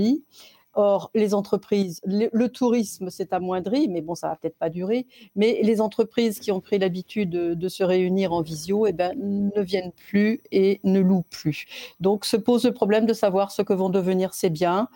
Or, 0.78 1.10
les 1.16 1.34
entreprises, 1.34 2.02
le, 2.04 2.48
tourisme 2.48 3.10
s'est 3.10 3.34
amoindri, 3.34 3.88
mais 3.88 4.02
bon, 4.02 4.14
ça 4.14 4.28
va 4.28 4.36
peut-être 4.36 4.58
pas 4.58 4.70
durer. 4.70 5.08
Mais 5.34 5.62
les 5.64 5.80
entreprises 5.80 6.40
qui 6.40 6.52
ont 6.52 6.60
pris 6.60 6.80
l'habitude 6.80 7.30
de, 7.30 7.70
se 7.70 7.82
réunir 7.82 8.34
en 8.34 8.42
visio, 8.42 8.86
eh 8.86 8.92
ben, 8.92 9.14
ne 9.18 9.62
viennent 9.62 9.94
plus 9.94 10.42
et 10.52 10.82
ne 10.84 11.00
louent 11.00 11.24
plus. 11.30 11.66
Donc, 12.02 12.26
se 12.26 12.36
pose 12.36 12.66
le 12.66 12.74
problème 12.74 13.06
de 13.06 13.14
savoir 13.14 13.52
ce 13.52 13.62
que 13.62 13.72
vont 13.72 13.90
devenir 13.90 14.34
ces 14.34 14.50
biens. 14.50 14.90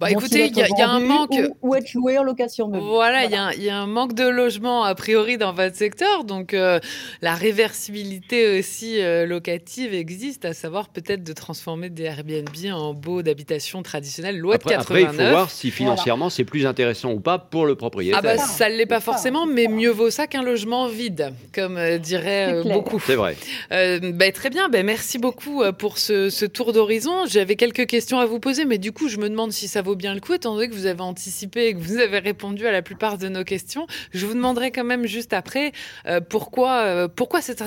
Bah, 0.00 0.12
écoutez, 0.12 0.46
il 0.46 0.56
y, 0.56 0.82
a 0.82 0.88
un 0.88 1.00
manque. 1.00 1.34
Ou, 1.60 1.74
être 1.74 1.92
loué 1.94 2.18
en 2.18 2.22
location 2.22 2.70
Voilà, 2.70 3.24
il 3.24 3.62
y, 3.62 3.68
a 3.68 3.76
un 3.76 3.86
manque 3.88 4.14
de 4.14 4.28
logement 4.28 4.84
a 4.84 4.94
priori 4.94 5.38
dans 5.38 5.52
votre 5.52 5.74
secteur, 5.74 6.22
donc 6.22 6.54
euh, 6.54 6.78
la 7.20 7.34
réversibilité 7.34 8.58
aussi 8.58 9.00
euh, 9.02 9.26
locative 9.26 9.94
existe, 9.94 10.44
à 10.44 10.54
savoir 10.54 10.88
peut-être 10.88 11.24
de 11.24 11.32
transformer 11.32 11.90
des 11.90 12.04
Airbnb 12.04 12.48
en 12.72 12.94
beaux 12.94 13.22
d'habitation 13.22 13.82
traditionnelle, 13.82 14.38
loi 14.38 14.54
après, 14.54 14.74
de 14.74 14.78
89. 14.78 15.04
Après, 15.04 15.24
il 15.24 15.26
faut 15.26 15.30
voir 15.32 15.50
si 15.50 15.70
financièrement 15.72 16.30
c'est 16.30 16.44
plus 16.44 16.64
intéressant 16.64 17.10
ou 17.12 17.18
pas 17.18 17.38
pour 17.38 17.66
le 17.66 17.74
propriétaire. 17.74 18.20
Ah 18.20 18.22
bah 18.22 18.38
ça 18.38 18.70
ne 18.70 18.76
l'est 18.76 18.86
pas 18.86 19.00
forcément, 19.00 19.46
mais 19.46 19.66
mieux 19.66 19.90
vaut 19.90 20.10
ça 20.10 20.28
qu'un 20.28 20.42
logement 20.42 20.86
vide, 20.86 21.32
comme 21.52 21.76
euh, 21.76 21.98
diraient 21.98 22.62
beaucoup. 22.62 23.00
C'est 23.04 23.16
vrai. 23.16 23.36
Bah, 23.70 24.30
très 24.30 24.50
bien, 24.50 24.68
bah, 24.68 24.84
merci 24.84 25.18
beaucoup 25.18 25.62
pour 25.76 25.98
ce, 25.98 26.30
ce 26.30 26.44
tour 26.44 26.72
d'horizon. 26.72 27.26
J'avais 27.26 27.56
quelques 27.56 27.86
questions 27.86 28.20
à 28.20 28.26
vous 28.26 28.38
poser, 28.38 28.64
mais 28.64 28.78
du 28.78 28.92
coup, 28.92 29.08
je 29.08 29.16
me 29.16 29.28
demande 29.28 29.50
si 29.50 29.57
ça 29.66 29.82
vaut 29.82 29.96
bien 29.96 30.14
le 30.14 30.20
coup, 30.20 30.34
étant 30.34 30.54
donné 30.54 30.68
que 30.68 30.74
vous 30.74 30.86
avez 30.86 31.00
anticipé 31.00 31.66
et 31.66 31.74
que 31.74 31.78
vous 31.78 31.96
avez 31.96 32.18
répondu 32.18 32.66
à 32.66 32.72
la 32.72 32.82
plupart 32.82 33.18
de 33.18 33.28
nos 33.28 33.42
questions. 33.42 33.86
Je 34.12 34.26
vous 34.26 34.34
demanderai 34.34 34.70
quand 34.70 34.84
même 34.84 35.06
juste 35.06 35.32
après 35.32 35.72
euh, 36.06 36.20
pourquoi, 36.20 36.84
euh, 36.84 37.08
pourquoi, 37.08 37.40
cette, 37.40 37.62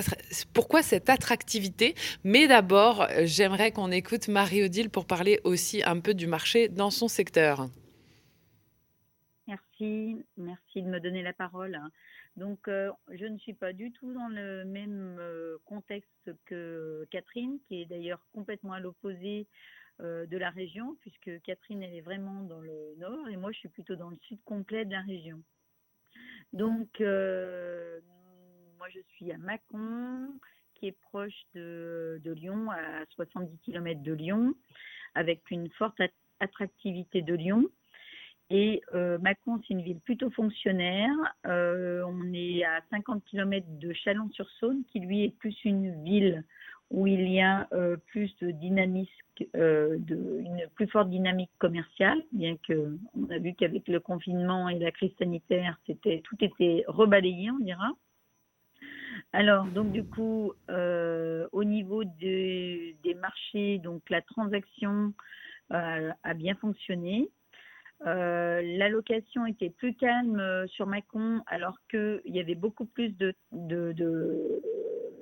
pourquoi 0.53 0.81
cette 0.81 1.09
attractivité. 1.09 1.95
Mais 2.23 2.47
d'abord, 2.47 3.01
euh, 3.01 3.23
j'aimerais 3.25 3.71
qu'on 3.71 3.91
écoute 3.91 4.27
Marie-Odile 4.27 4.89
pour 4.89 5.05
parler 5.05 5.41
aussi 5.43 5.83
un 5.83 5.99
peu 5.99 6.13
du 6.13 6.27
marché 6.27 6.69
dans 6.69 6.91
son 6.91 7.07
secteur. 7.07 7.67
Merci, 9.47 10.23
merci 10.37 10.81
de 10.81 10.87
me 10.87 10.99
donner 10.99 11.23
la 11.23 11.33
parole. 11.33 11.77
Donc, 12.37 12.59
je 12.67 13.25
ne 13.25 13.37
suis 13.39 13.53
pas 13.53 13.73
du 13.73 13.91
tout 13.91 14.13
dans 14.13 14.29
le 14.29 14.63
même 14.63 15.19
contexte 15.65 16.31
que 16.45 17.05
Catherine, 17.11 17.57
qui 17.67 17.81
est 17.81 17.85
d'ailleurs 17.85 18.25
complètement 18.33 18.71
à 18.71 18.79
l'opposé 18.79 19.47
de 20.01 20.37
la 20.37 20.49
région, 20.49 20.97
puisque 21.01 21.41
Catherine, 21.43 21.83
elle 21.83 21.93
est 21.93 22.01
vraiment 22.01 22.41
dans 22.41 22.61
le 22.61 22.95
nord 22.97 23.29
et 23.29 23.37
moi, 23.37 23.51
je 23.51 23.59
suis 23.59 23.69
plutôt 23.69 23.95
dans 23.95 24.09
le 24.09 24.17
sud 24.27 24.39
complet 24.43 24.83
de 24.85 24.91
la 24.91 25.01
région. 25.01 25.41
Donc, 26.53 26.99
euh, 26.99 27.99
moi, 28.77 28.87
je 28.89 28.99
suis 29.13 29.31
à 29.31 29.37
Mâcon, 29.37 30.27
qui 30.75 30.87
est 30.87 30.97
proche 31.09 31.39
de, 31.53 32.19
Lyon, 32.25 32.71
à 32.71 33.05
70 33.11 33.57
km 33.59 34.01
de 34.01 34.13
Lyon, 34.13 34.53
avec 35.15 35.49
une 35.51 35.69
forte 35.71 36.01
attractivité 36.39 37.21
de 37.21 37.33
Lyon. 37.33 37.65
Et 38.49 38.81
euh, 38.93 39.17
Mâcon, 39.19 39.61
c'est 39.61 39.73
une 39.73 39.81
ville 39.81 40.01
plutôt 40.01 40.29
fonctionnaire. 40.31 41.15
on 41.45 42.33
est 42.33 42.65
à 42.65 42.81
50 42.89 43.23
km 43.25 43.65
de 43.79 43.93
Chalon-sur-Saône, 43.93 44.83
qui 44.91 44.99
lui 44.99 45.23
est 45.23 45.37
plus 45.37 45.55
une 45.63 46.03
ville 46.03 46.43
où 46.91 47.07
il 47.07 47.31
y 47.31 47.41
a 47.41 47.67
euh, 47.73 47.97
plus 48.07 48.35
de 48.41 48.51
dynamisme, 48.51 49.09
euh, 49.55 49.97
de, 49.99 50.41
une 50.41 50.67
plus 50.75 50.87
forte 50.87 51.09
dynamique 51.09 51.51
commerciale, 51.57 52.21
bien 52.33 52.57
que 52.67 52.97
on 53.15 53.29
a 53.31 53.39
vu 53.39 53.53
qu'avec 53.53 53.87
le 53.87 53.99
confinement 53.99 54.69
et 54.69 54.77
la 54.77 54.91
crise 54.91 55.13
sanitaire, 55.17 55.79
tout 55.85 56.37
était 56.41 56.83
rebalayé, 56.87 57.49
on 57.49 57.59
dira. 57.59 57.91
Alors, 59.33 59.65
donc 59.65 59.91
du 59.91 60.03
coup, 60.03 60.53
euh, 60.69 61.47
au 61.53 61.63
niveau 61.63 62.03
des 62.03 62.95
marchés, 63.19 63.77
donc 63.79 64.09
la 64.09 64.21
transaction 64.21 65.13
a 65.69 66.33
bien 66.35 66.55
fonctionné. 66.55 67.29
la 68.03 68.89
location 68.89 69.45
était 69.45 69.69
plus 69.69 69.93
calme 69.95 70.67
sur 70.67 70.85
Macon, 70.85 71.41
alors 71.47 71.77
qu'il 71.89 72.19
y 72.25 72.41
avait 72.41 72.55
beaucoup 72.55 72.85
plus 72.85 73.15
de 73.17 73.33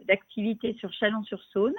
d'activité 0.09 0.73
sur 0.79 0.91
Chalon-sur-Saône. 0.93 1.75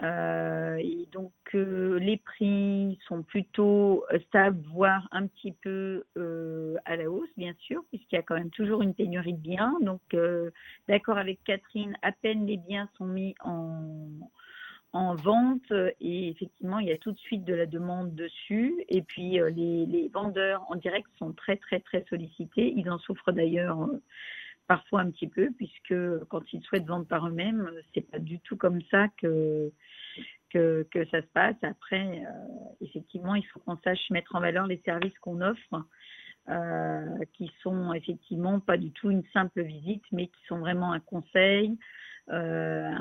et 0.00 1.08
donc 1.10 1.32
les 1.52 2.20
prix 2.24 2.98
sont 3.08 3.22
plutôt 3.24 4.04
stables, 4.26 4.60
voire 4.72 5.08
un 5.10 5.26
petit 5.26 5.52
peu 5.52 6.04
à 6.84 6.96
la 6.96 7.10
hausse, 7.10 7.30
bien 7.36 7.54
sûr, 7.58 7.82
puisqu'il 7.88 8.14
y 8.14 8.18
a 8.18 8.22
quand 8.22 8.36
même 8.36 8.50
toujours 8.50 8.82
une 8.82 8.94
pénurie 8.94 9.34
de 9.34 9.40
biens. 9.40 9.74
Donc, 9.80 10.00
d'accord 10.86 11.18
avec 11.18 11.42
Catherine, 11.44 11.96
à 12.02 12.12
peine 12.12 12.46
les 12.46 12.58
biens 12.58 12.88
sont 12.96 13.06
mis 13.06 13.34
en, 13.40 14.08
en 14.92 15.14
vente 15.14 15.70
et 16.00 16.30
effectivement, 16.30 16.78
il 16.78 16.88
y 16.88 16.92
a 16.92 16.98
tout 16.98 17.12
de 17.12 17.18
suite 17.18 17.44
de 17.44 17.54
la 17.54 17.66
demande 17.66 18.14
dessus. 18.14 18.84
Et 18.88 19.02
puis, 19.02 19.40
euh, 19.40 19.50
les, 19.50 20.10
vendeurs 20.12 20.64
en 20.70 20.76
direct 20.76 21.08
sont 21.18 21.32
très, 21.32 21.56
très, 21.56 21.80
très 21.80 22.04
sollicités. 22.08 22.72
Ils 22.74 22.90
en 22.90 22.98
souffrent 22.98 23.32
d'ailleurs 23.32 23.82
euh, 23.82 24.02
parfois 24.68 25.00
un 25.00 25.10
petit 25.10 25.26
peu, 25.26 25.50
puisque 25.56 25.94
quand 26.28 26.52
ils 26.52 26.62
souhaitent 26.62 26.86
vendre 26.86 27.06
par 27.06 27.26
eux-mêmes, 27.26 27.68
c'est 27.92 28.08
pas 28.08 28.20
du 28.20 28.38
tout 28.40 28.56
comme 28.56 28.80
ça 28.90 29.08
que, 29.20 29.72
que, 30.50 30.86
que 30.90 31.04
ça 31.06 31.20
se 31.20 31.26
passe. 31.34 31.56
Après, 31.62 32.22
euh, 32.24 32.84
effectivement, 32.84 33.34
il 33.34 33.44
faut 33.46 33.58
qu'on 33.60 33.78
sache 33.78 34.10
mettre 34.10 34.36
en 34.36 34.40
valeur 34.40 34.66
les 34.66 34.80
services 34.84 35.18
qu'on 35.18 35.40
offre. 35.40 35.84
qui 37.34 37.50
sont 37.62 37.92
effectivement 37.92 38.60
pas 38.60 38.78
du 38.78 38.90
tout 38.92 39.10
une 39.10 39.24
simple 39.32 39.62
visite, 39.62 40.04
mais 40.12 40.28
qui 40.28 40.42
sont 40.46 40.58
vraiment 40.58 40.92
un 40.92 41.00
conseil, 41.00 41.76
euh, 42.30 42.92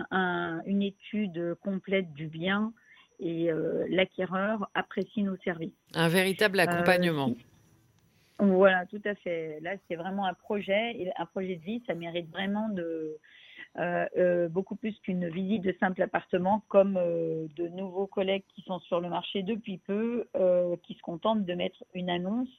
une 0.66 0.82
étude 0.82 1.56
complète 1.62 2.14
du 2.14 2.28
bien 2.28 2.72
et 3.20 3.52
euh, 3.52 3.86
l'acquéreur 3.90 4.70
apprécie 4.74 5.24
nos 5.24 5.36
services. 5.38 5.74
Un 5.94 6.08
véritable 6.08 6.60
accompagnement. 6.60 7.30
Euh, 7.30 7.57
voilà, 8.40 8.86
tout 8.86 9.02
à 9.06 9.16
fait. 9.16 9.60
Là, 9.62 9.76
c'est 9.88 9.96
vraiment 9.96 10.26
un 10.26 10.34
projet, 10.34 11.12
un 11.18 11.26
projet 11.26 11.56
de 11.56 11.64
vie. 11.64 11.84
Ça 11.88 11.96
mérite 11.96 12.30
vraiment 12.30 12.70
de 12.70 13.18
beaucoup 14.50 14.76
plus 14.76 14.98
qu'une 15.00 15.30
visite 15.30 15.64
de 15.64 15.76
simple 15.80 16.02
appartement, 16.02 16.64
comme 16.68 16.94
de 16.96 17.68
nouveaux 17.70 18.08
collègues 18.08 18.44
qui 18.56 18.62
sont 18.64 18.80
sur 18.80 19.00
le 19.00 19.10
marché 19.10 19.44
depuis 19.44 19.78
peu, 19.78 20.28
qui 20.84 20.94
se 20.96 21.02
contentent 21.02 21.46
de 21.46 21.54
mettre 21.54 21.84
une 21.94 22.10
annonce. 22.10 22.50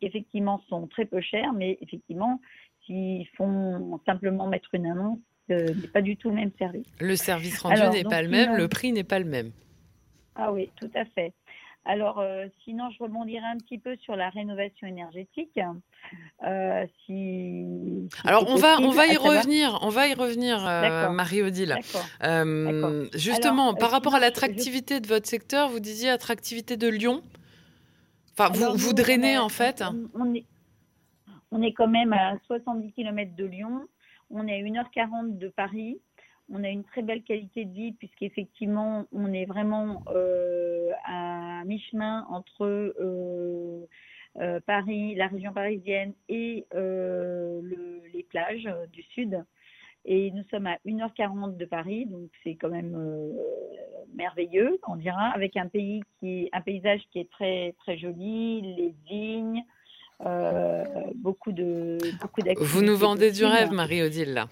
Qui, 0.00 0.06
effectivement, 0.06 0.62
sont 0.68 0.86
très 0.86 1.06
peu 1.06 1.20
chers, 1.20 1.52
mais 1.52 1.76
effectivement, 1.80 2.40
s'ils 2.86 3.26
font 3.36 4.00
simplement 4.06 4.46
mettre 4.46 4.72
une 4.72 4.86
annonce, 4.86 5.18
n'est 5.48 5.88
pas 5.92 6.02
du 6.02 6.16
tout 6.16 6.28
le 6.28 6.36
même 6.36 6.52
service. 6.56 6.86
Le 7.00 7.16
service 7.16 7.60
rendu 7.60 7.80
n'est 7.90 8.04
pas 8.04 8.22
le 8.22 8.28
même, 8.28 8.56
le 8.56 8.68
prix 8.68 8.92
n'est 8.92 9.02
pas 9.02 9.18
le 9.18 9.24
même. 9.24 9.50
Ah 10.36 10.52
oui, 10.52 10.70
tout 10.76 10.90
à 10.94 11.04
fait. 11.04 11.32
Alors, 11.88 12.18
euh, 12.18 12.46
sinon, 12.64 12.90
je 12.90 13.02
rebondirai 13.02 13.46
un 13.46 13.56
petit 13.56 13.78
peu 13.78 13.96
sur 13.96 14.14
la 14.14 14.28
rénovation 14.28 14.86
énergétique. 14.86 15.58
Euh, 16.46 16.86
si, 17.06 17.64
Alors, 18.24 18.44
on 18.46 18.56
va, 18.56 18.78
on 18.82 18.90
va 18.90 19.06
y 19.06 19.16
revenir, 19.16 19.78
on 19.80 19.88
va 19.88 20.06
y 20.06 20.12
revenir, 20.12 20.68
euh, 20.68 21.08
Marie-Odile. 21.08 21.78
justement, 23.14 23.72
par 23.72 23.90
rapport 23.90 24.14
à 24.14 24.20
l'attractivité 24.20 25.00
de 25.00 25.06
votre 25.06 25.26
secteur, 25.26 25.70
vous 25.70 25.80
disiez 25.80 26.10
attractivité 26.10 26.76
de 26.76 26.88
Lyon. 26.88 27.22
Enfin, 28.38 28.52
vous, 28.52 28.76
vous 28.76 28.92
drainez 28.92 29.38
en 29.38 29.48
fait. 29.48 29.82
On, 30.14 30.34
est, 30.34 30.44
on 31.50 31.62
est 31.62 31.72
quand 31.72 31.88
même 31.88 32.12
à 32.12 32.36
70 32.48 32.92
km 32.92 33.34
de 33.34 33.46
Lyon. 33.46 33.88
On 34.30 34.46
est 34.46 34.60
à 34.60 34.62
1h40 34.62 35.38
de 35.38 35.48
Paris. 35.48 35.98
On 36.50 36.64
a 36.64 36.68
une 36.68 36.84
très 36.84 37.02
belle 37.02 37.22
qualité 37.22 37.66
de 37.66 37.74
vie 37.74 37.92
puisqu'effectivement, 37.92 39.06
on 39.12 39.32
est 39.32 39.44
vraiment 39.44 40.02
euh, 40.08 40.90
à 41.04 41.62
mi-chemin 41.66 42.26
entre 42.30 42.64
euh, 42.64 43.86
euh, 44.40 44.60
Paris, 44.66 45.14
la 45.14 45.26
région 45.26 45.52
parisienne 45.52 46.14
et 46.28 46.64
les 46.72 48.26
plages 48.30 48.68
du 48.92 49.02
sud. 49.02 49.44
Et 50.06 50.30
nous 50.30 50.42
sommes 50.50 50.66
à 50.66 50.78
1h40 50.86 51.58
de 51.58 51.64
Paris, 51.66 52.06
donc 52.06 52.30
c'est 52.42 52.54
quand 52.54 52.70
même 52.70 52.96
merveilleux, 54.14 54.78
on 54.88 54.96
dira, 54.96 55.28
avec 55.34 55.56
un 55.56 55.66
pays 55.66 56.02
qui, 56.18 56.48
un 56.52 56.62
paysage 56.62 57.02
qui 57.10 57.18
est 57.18 57.30
très 57.30 57.74
très 57.80 57.98
joli, 57.98 58.62
les 58.62 58.94
vignes, 59.06 59.64
beaucoup 61.16 61.52
de 61.52 61.98
beaucoup 62.22 62.40
Vous 62.60 62.82
nous 62.82 62.96
vendez 62.96 63.32
du 63.32 63.44
rêve, 63.44 63.70
Marie-Odile, 63.70 64.32
là. 64.32 64.48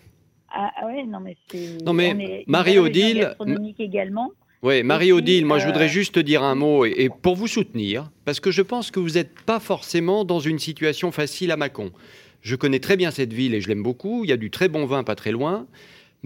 Ah, 0.50 0.70
ah 0.76 0.86
ouais, 0.86 1.04
non 1.04 1.20
mais 1.20 1.36
c'est. 1.50 1.82
Non 1.84 1.92
mais 1.92 2.44
Marie-Odile. 2.46 3.36
également. 3.78 4.32
Oui, 4.62 4.82
Marie-Odile, 4.82 5.44
moi 5.44 5.58
je 5.58 5.66
voudrais 5.66 5.84
euh, 5.84 5.88
juste 5.88 6.18
dire 6.18 6.42
un 6.42 6.54
mot 6.54 6.84
et, 6.84 7.10
pour 7.22 7.36
vous 7.36 7.46
soutenir, 7.46 8.10
parce 8.24 8.40
que 8.40 8.50
je 8.50 8.62
pense 8.62 8.90
que 8.90 8.98
vous 8.98 9.10
n'êtes 9.10 9.38
pas 9.42 9.60
forcément 9.60 10.24
dans 10.24 10.40
une 10.40 10.58
situation 10.58 11.12
facile 11.12 11.50
à 11.52 11.56
Mâcon. 11.56 11.92
Je 12.40 12.56
connais 12.56 12.78
très 12.80 12.96
bien 12.96 13.10
cette 13.10 13.32
ville 13.32 13.54
et 13.54 13.60
je 13.60 13.68
l'aime 13.68 13.82
beaucoup. 13.82 14.24
Il 14.24 14.30
y 14.30 14.32
a 14.32 14.36
du 14.36 14.50
très 14.50 14.68
bon 14.68 14.86
vin 14.86 15.04
pas 15.04 15.14
très 15.14 15.30
loin. 15.30 15.66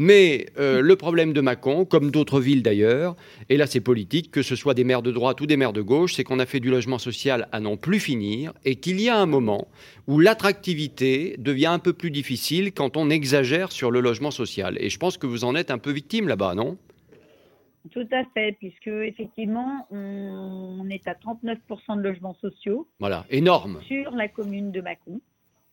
Mais 0.03 0.47
euh, 0.59 0.81
le 0.81 0.97
problème 0.97 1.35
de 1.35 1.43
Mâcon, 1.43 1.85
comme 1.85 2.11
d'autres 2.11 2.41
villes 2.41 2.63
d'ailleurs, 2.63 3.17
et 3.51 3.59
là 3.59 3.67
c'est 3.67 3.83
politique, 3.83 4.31
que 4.31 4.41
ce 4.41 4.57
soit 4.57 4.73
des 4.73 4.83
maires 4.83 5.03
de 5.03 5.13
droite 5.13 5.43
ou 5.43 5.47
des 5.47 5.59
maires 5.59 5.75
de 5.75 5.83
gauche, 5.83 6.15
c'est 6.15 6.25
qu'on 6.25 6.39
a 6.39 6.47
fait 6.47 6.59
du 6.59 6.71
logement 6.71 6.97
social 6.97 7.49
à 7.53 7.61
n'en 7.61 7.77
plus 7.77 8.01
finir 8.01 8.55
et 8.65 8.77
qu'il 8.77 8.99
y 8.99 9.11
a 9.11 9.19
un 9.19 9.27
moment 9.27 9.69
où 10.07 10.19
l'attractivité 10.19 11.37
devient 11.37 11.67
un 11.67 11.79
peu 11.79 11.93
plus 11.93 12.11
difficile 12.11 12.73
quand 12.73 12.97
on 12.97 13.11
exagère 13.11 13.73
sur 13.73 13.91
le 13.91 14.01
logement 14.01 14.31
social. 14.31 14.79
Et 14.81 14.89
je 14.89 14.99
pense 14.99 15.19
que 15.19 15.27
vous 15.27 15.45
en 15.45 15.55
êtes 15.55 15.71
un 15.71 15.77
peu 15.77 15.91
victime 15.91 16.29
là-bas, 16.29 16.55
non? 16.55 16.79
Tout 17.91 18.09
à 18.11 18.25
fait, 18.33 18.53
puisque 18.53 18.87
effectivement, 18.87 19.87
on 19.91 20.89
est 20.89 21.07
à 21.09 21.13
39% 21.13 21.99
de 21.99 22.01
logements 22.01 22.37
sociaux. 22.41 22.89
Voilà, 23.01 23.27
énorme. 23.29 23.83
Sur 23.87 24.13
la 24.13 24.29
commune 24.29 24.73
de 24.73 24.81
Mâcon. 24.81 25.21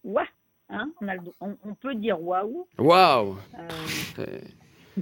Ouah 0.03 0.27
Hein, 0.69 0.91
on, 1.39 1.75
peut 1.75 1.95
dire 1.95 2.21
waouh. 2.21 2.67
Waouh. 2.77 3.37
Euh, 4.19 4.41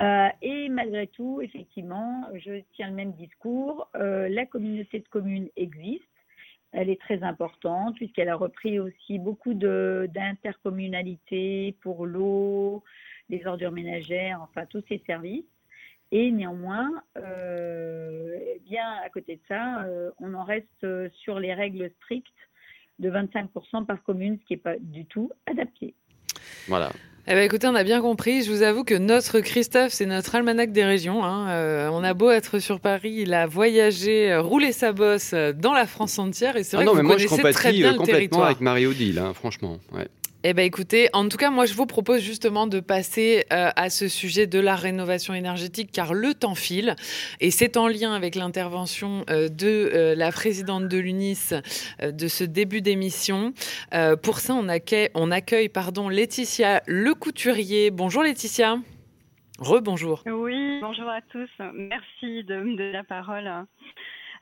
euh, 0.00 0.28
et 0.40 0.68
malgré 0.68 1.08
tout, 1.08 1.40
effectivement, 1.42 2.28
je 2.34 2.60
tiens 2.74 2.88
le 2.88 2.94
même 2.94 3.10
discours. 3.12 3.90
Euh, 3.96 4.28
la 4.28 4.46
communauté 4.46 5.00
de 5.00 5.08
communes 5.08 5.48
existe. 5.56 6.04
Elle 6.70 6.90
est 6.90 7.00
très 7.00 7.24
importante 7.24 7.96
puisqu'elle 7.96 8.28
a 8.28 8.36
repris 8.36 8.78
aussi 8.78 9.18
beaucoup 9.18 9.54
d'intercommunalités 9.54 11.74
pour 11.80 12.06
l'eau, 12.06 12.84
les 13.30 13.44
ordures 13.46 13.72
ménagères, 13.72 14.40
enfin 14.42 14.66
tous 14.66 14.84
ces 14.88 15.02
services. 15.06 15.46
Et 16.12 16.30
néanmoins, 16.30 17.02
bien 17.16 18.92
à 19.04 19.08
côté 19.10 19.36
de 19.36 19.42
ça, 19.48 19.86
on 20.20 20.34
en 20.34 20.44
reste 20.44 20.86
sur 21.22 21.40
les 21.40 21.54
règles 21.54 21.90
strictes 22.02 22.28
de 22.98 23.10
25% 23.10 23.86
par 23.86 24.02
commune, 24.02 24.38
ce 24.40 24.46
qui 24.46 24.54
n'est 24.54 24.58
pas 24.58 24.76
du 24.78 25.06
tout 25.06 25.30
adapté. 25.46 25.94
Voilà. 26.66 26.90
Eh 27.30 27.34
ben, 27.34 27.42
écoutez, 27.44 27.66
on 27.66 27.74
a 27.74 27.84
bien 27.84 28.00
compris. 28.00 28.42
Je 28.42 28.50
vous 28.50 28.62
avoue 28.62 28.84
que 28.84 28.94
notre 28.94 29.40
Christophe, 29.40 29.92
c'est 29.92 30.06
notre 30.06 30.34
almanach 30.34 30.70
des 30.70 30.84
régions. 30.84 31.24
Hein. 31.24 31.50
Euh, 31.50 31.90
on 31.92 32.02
a 32.02 32.14
beau 32.14 32.30
être 32.30 32.58
sur 32.58 32.80
Paris, 32.80 33.16
il 33.18 33.34
a 33.34 33.46
voyagé, 33.46 34.32
euh, 34.32 34.40
roulé 34.40 34.72
sa 34.72 34.92
bosse 34.92 35.32
euh, 35.34 35.52
dans 35.52 35.74
la 35.74 35.86
France 35.86 36.18
entière. 36.18 36.56
Et 36.56 36.64
c'est 36.64 36.78
ah 36.78 36.80
vrai 36.80 36.86
que 36.86 36.96
vous 36.96 37.02
moi, 37.02 37.18
je 37.18 37.52
très 37.52 37.72
bien 37.72 37.94
complètement 37.96 38.44
avec 38.44 38.62
Marie-Odile, 38.62 39.18
hein, 39.18 39.34
franchement. 39.34 39.78
Ouais. 39.92 40.08
Eh 40.44 40.54
bien, 40.54 40.64
écoutez, 40.64 41.08
en 41.14 41.28
tout 41.28 41.36
cas, 41.36 41.50
moi, 41.50 41.66
je 41.66 41.74
vous 41.74 41.86
propose 41.86 42.20
justement 42.20 42.68
de 42.68 42.78
passer 42.78 43.44
euh, 43.52 43.70
à 43.74 43.90
ce 43.90 44.06
sujet 44.06 44.46
de 44.46 44.60
la 44.60 44.76
rénovation 44.76 45.34
énergétique, 45.34 45.90
car 45.92 46.14
le 46.14 46.32
temps 46.32 46.54
file, 46.54 46.94
et 47.40 47.50
c'est 47.50 47.76
en 47.76 47.88
lien 47.88 48.14
avec 48.14 48.36
l'intervention 48.36 49.24
euh, 49.30 49.48
de 49.48 49.66
euh, 49.66 50.14
la 50.14 50.30
présidente 50.30 50.86
de 50.86 50.96
l'UNIS 50.96 51.54
de 52.00 52.28
ce 52.28 52.44
début 52.44 52.82
d'émission. 52.82 53.52
pour 54.22 54.38
ça, 54.38 54.54
on 54.54 54.68
accueille, 54.68 55.08
on 55.14 55.32
accueille 55.32 55.68
pardon, 55.68 56.08
Laetitia 56.08 56.82
Le 56.86 57.14
Couturier. 57.14 57.90
Bonjour 57.90 58.22
Laetitia. 58.22 58.78
Rebonjour. 59.58 60.22
Oui, 60.26 60.78
bonjour 60.80 61.08
à 61.08 61.20
tous. 61.20 61.50
Merci 61.74 62.44
de 62.44 62.62
me 62.62 62.76
donner 62.76 62.92
la 62.92 63.02
parole. 63.02 63.50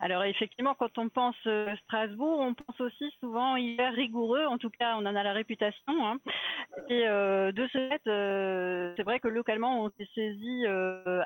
Alors 0.01 0.25
effectivement, 0.25 0.75
quand 0.75 0.99
on 0.99 1.09
pense 1.09 1.37
euh, 1.47 1.75
Strasbourg, 1.85 2.41
on 2.41 2.55
pense 2.55 2.81
aussi 2.81 3.11
souvent 3.21 3.57
hiver 3.57 3.93
rigoureux. 3.93 4.45
En 4.47 4.59
tout 4.59 4.71
cas, 4.71 4.97
on 4.97 5.07
en 5.07 5.17
a 5.17 5.23
la 5.23 5.33
réputation. 5.33 5.83
Hein. 5.89 6.19
Et 6.89 7.07
euh, 7.07 7.53
de 7.53 7.67
ce 7.73 7.79
fait, 7.79 8.03
euh, 8.07 8.93
c'est 8.97 9.03
vrai 9.03 9.21
que 9.21 9.29
localement, 9.29 9.85
on 9.85 9.91
s'est 9.91 10.09
saisi 10.15 10.65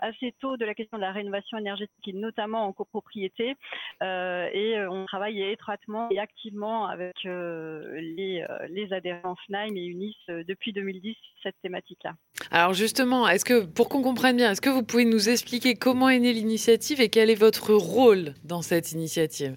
assez 0.02 0.34
tôt 0.40 0.56
de 0.56 0.64
la 0.64 0.74
question 0.74 0.98
de 0.98 1.02
la 1.02 1.12
rénovation 1.12 1.58
énergétique, 1.58 2.14
notamment 2.14 2.66
en 2.66 2.72
copropriété. 2.72 3.56
et 4.02 4.86
on 4.88 5.06
travaille 5.06 5.42
étroitement 5.42 6.08
et 6.10 6.18
activement 6.18 6.86
avec 6.86 7.14
les, 7.24 8.44
adhérents 8.90 9.36
FNAIM 9.46 9.76
et 9.76 9.84
UNIS 9.84 10.16
depuis 10.28 10.72
2010 10.72 11.16
cette 11.42 11.56
thématique-là. 11.62 12.14
Alors 12.50 12.74
justement, 12.74 13.28
est-ce 13.28 13.44
que 13.44 13.64
pour 13.64 13.88
qu'on 13.88 14.02
comprenne 14.02 14.36
bien, 14.36 14.50
est-ce 14.50 14.60
que 14.60 14.70
vous 14.70 14.82
pouvez 14.82 15.04
nous 15.04 15.28
expliquer 15.28 15.74
comment 15.74 16.08
est 16.08 16.18
née 16.18 16.32
l'initiative 16.32 17.00
et 17.00 17.08
quel 17.08 17.30
est 17.30 17.34
votre 17.34 17.74
rôle 17.74 18.34
dans 18.44 18.59
cette 18.62 18.92
initiative 18.92 19.56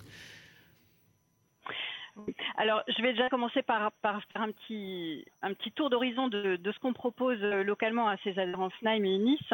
Alors, 2.57 2.83
je 2.87 3.01
vais 3.01 3.13
déjà 3.13 3.29
commencer 3.29 3.61
par, 3.61 3.91
faire 4.01 4.41
un 4.41 4.51
petit, 4.51 5.25
un 5.41 5.53
petit 5.53 5.71
tour 5.71 5.89
d'horizon 5.89 6.27
de, 6.27 6.59
ce 6.63 6.79
qu'on 6.79 6.93
propose 6.93 7.41
localement 7.41 8.07
à 8.07 8.17
ces 8.23 8.37
adhérents 8.37 8.69
FNAIM 8.69 9.05
et 9.05 9.17
Nice. 9.17 9.53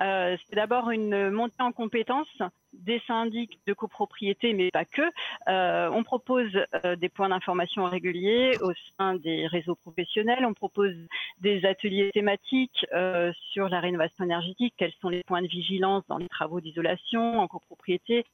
Euh, 0.00 0.36
c'est 0.46 0.56
d'abord 0.56 0.90
une 0.90 1.30
montée 1.30 1.60
en 1.60 1.72
compétences 1.72 2.42
des 2.82 3.00
syndics 3.06 3.58
de 3.66 3.72
copropriété, 3.72 4.52
mais 4.52 4.70
pas 4.70 4.84
que. 4.84 5.02
Euh, 5.48 5.90
on 5.92 6.02
propose 6.02 6.50
euh, 6.84 6.96
des 6.96 7.08
points 7.08 7.28
d'information 7.28 7.84
réguliers 7.84 8.52
au 8.60 8.72
sein 8.98 9.14
des 9.14 9.46
réseaux 9.46 9.74
professionnels. 9.74 10.44
On 10.44 10.54
propose 10.54 10.94
des 11.40 11.64
ateliers 11.64 12.10
thématiques 12.12 12.86
euh, 12.92 13.32
sur 13.52 13.68
la 13.68 13.80
rénovation 13.80 14.24
énergétique. 14.24 14.74
Quels 14.76 14.92
sont 15.00 15.08
les 15.08 15.22
points 15.22 15.42
de 15.42 15.46
vigilance 15.46 16.04
dans 16.08 16.18
les 16.18 16.28
travaux 16.28 16.60
d'isolation 16.60 17.38
en 17.38 17.48
copropriété? 17.48 18.24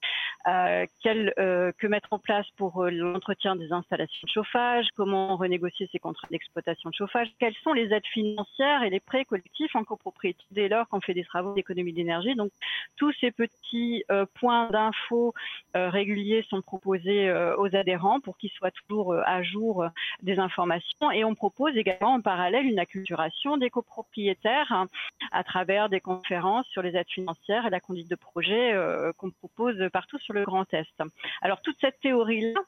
Quel, 1.02 1.32
Que 1.36 1.86
mettre 1.86 2.08
en 2.12 2.18
place 2.18 2.46
pour 2.56 2.84
l'entretien 2.84 3.56
des 3.56 3.72
installations 3.72 4.20
de 4.24 4.30
chauffage 4.30 4.86
Comment 4.96 5.36
renégocier 5.36 5.88
ces 5.92 5.98
contrats 5.98 6.28
d'exploitation 6.30 6.90
de 6.90 6.94
chauffage 6.94 7.28
Quelles 7.38 7.54
sont 7.62 7.72
les 7.72 7.92
aides 7.92 8.06
financières 8.06 8.82
et 8.82 8.90
les 8.90 9.00
prêts 9.00 9.24
collectifs 9.24 9.74
en 9.74 9.84
copropriété 9.84 10.42
dès 10.50 10.68
lors 10.68 10.88
qu'on 10.88 11.00
fait 11.00 11.14
des 11.14 11.24
travaux 11.24 11.54
d'économie 11.54 11.92
d'énergie 11.92 12.34
Donc 12.34 12.50
tous 12.96 13.12
ces 13.20 13.30
petits 13.30 14.04
points 14.34 14.70
d'infos 14.70 15.34
euh, 15.76 15.88
réguliers 15.88 16.44
sont 16.48 16.62
proposés 16.62 17.28
euh, 17.28 17.56
aux 17.56 17.74
adhérents 17.76 18.20
pour 18.20 18.36
qu'ils 18.36 18.50
soient 18.50 18.70
toujours 18.70 19.12
euh, 19.12 19.22
à 19.24 19.42
jour 19.42 19.86
des 20.22 20.38
informations. 20.38 21.10
Et 21.12 21.24
on 21.24 21.34
propose 21.34 21.76
également 21.76 22.14
en 22.14 22.20
parallèle 22.20 22.66
une 22.66 22.78
acculturation 22.78 23.56
des 23.56 23.70
copropriétaires 23.70 24.72
hein, 24.72 24.86
à 25.32 25.44
travers 25.44 25.88
des 25.88 26.00
conférences 26.00 26.66
sur 26.68 26.82
les 26.82 26.96
aides 26.96 27.08
financières 27.08 27.66
et 27.66 27.70
la 27.70 27.80
conduite 27.80 28.10
de 28.10 28.16
projet 28.16 28.74
qu'on 29.16 29.30
propose 29.30 29.76
partout 29.92 30.18
sur 30.18 30.29
le 30.32 30.44
Grand 30.44 30.72
Est. 30.74 31.02
Alors 31.42 31.60
toute 31.62 31.76
cette 31.80 32.00
théorie-là, 32.00 32.60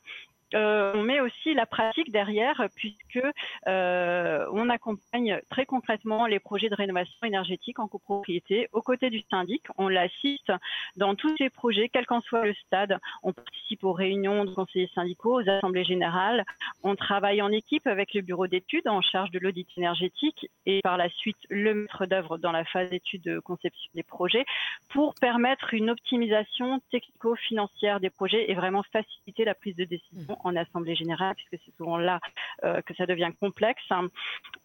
euh, 0.54 0.92
on 0.94 1.02
met 1.02 1.20
aussi 1.20 1.54
la 1.54 1.66
pratique 1.66 2.10
derrière, 2.10 2.66
puisque 2.74 3.20
euh, 3.68 4.46
on 4.52 4.68
accompagne 4.68 5.40
très 5.50 5.66
concrètement 5.66 6.26
les 6.26 6.38
projets 6.38 6.68
de 6.68 6.74
rénovation 6.74 7.26
énergétique 7.26 7.78
en 7.78 7.88
copropriété 7.88 8.68
aux 8.72 8.82
côtés 8.82 9.10
du 9.10 9.22
syndic. 9.30 9.64
On 9.78 9.88
l'assiste 9.88 10.52
dans 10.96 11.14
tous 11.14 11.34
ces 11.36 11.50
projets, 11.50 11.88
quel 11.88 12.06
qu'en 12.06 12.20
soit 12.20 12.44
le 12.44 12.54
stade. 12.54 12.98
On 13.22 13.32
participe 13.32 13.84
aux 13.84 13.92
réunions 13.92 14.44
de 14.44 14.50
conseillers 14.50 14.90
syndicaux, 14.94 15.40
aux 15.40 15.48
assemblées 15.48 15.84
générales. 15.84 16.44
On 16.82 16.96
travaille 16.96 17.42
en 17.42 17.50
équipe 17.50 17.86
avec 17.86 18.14
le 18.14 18.20
bureau 18.20 18.46
d'études 18.46 18.88
en 18.88 19.00
charge 19.00 19.30
de 19.30 19.38
l'audit 19.38 19.68
énergétique 19.76 20.50
et 20.66 20.80
par 20.82 20.96
la 20.96 21.08
suite 21.08 21.36
le 21.48 21.74
maître 21.74 22.06
d'œuvre 22.06 22.38
dans 22.38 22.52
la 22.52 22.64
phase 22.64 22.90
d'étude 22.90 23.22
de 23.22 23.38
conception 23.38 23.90
des 23.94 24.02
projets 24.02 24.44
pour 24.90 25.14
permettre 25.14 25.74
une 25.74 25.90
optimisation 25.90 26.80
technico-financière 26.90 28.00
des 28.00 28.10
projets 28.10 28.50
et 28.50 28.54
vraiment 28.54 28.82
faciliter 28.92 29.44
la 29.44 29.54
prise 29.54 29.76
de 29.76 29.84
décision 29.84 30.36
en 30.44 30.56
assemblée 30.56 30.94
générale, 30.94 31.34
puisque 31.34 31.62
c'est 31.64 31.76
souvent 31.76 31.98
là 31.98 32.20
euh, 32.64 32.80
que 32.82 32.94
ça 32.94 33.06
devient 33.06 33.30
complexe. 33.40 33.82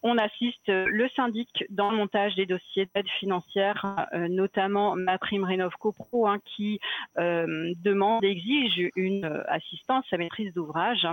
On 0.02 0.18
assiste 0.18 0.68
euh, 0.68 0.86
le 0.88 1.08
syndic 1.10 1.64
dans 1.70 1.90
le 1.90 1.96
montage 1.96 2.34
des 2.34 2.46
dossiers 2.46 2.88
d'aide 2.94 3.08
financière, 3.18 4.06
euh, 4.12 4.28
notamment 4.28 4.96
ma 4.96 5.18
prime 5.18 5.44
Rénov 5.44 5.74
CoPro, 5.78 6.26
hein, 6.26 6.38
qui 6.44 6.80
demande 7.16 8.24
exige 8.24 8.90
une 8.96 9.24
assistance 9.48 10.04
à 10.12 10.16
maîtrise 10.16 10.52
d'ouvrage 10.54 11.06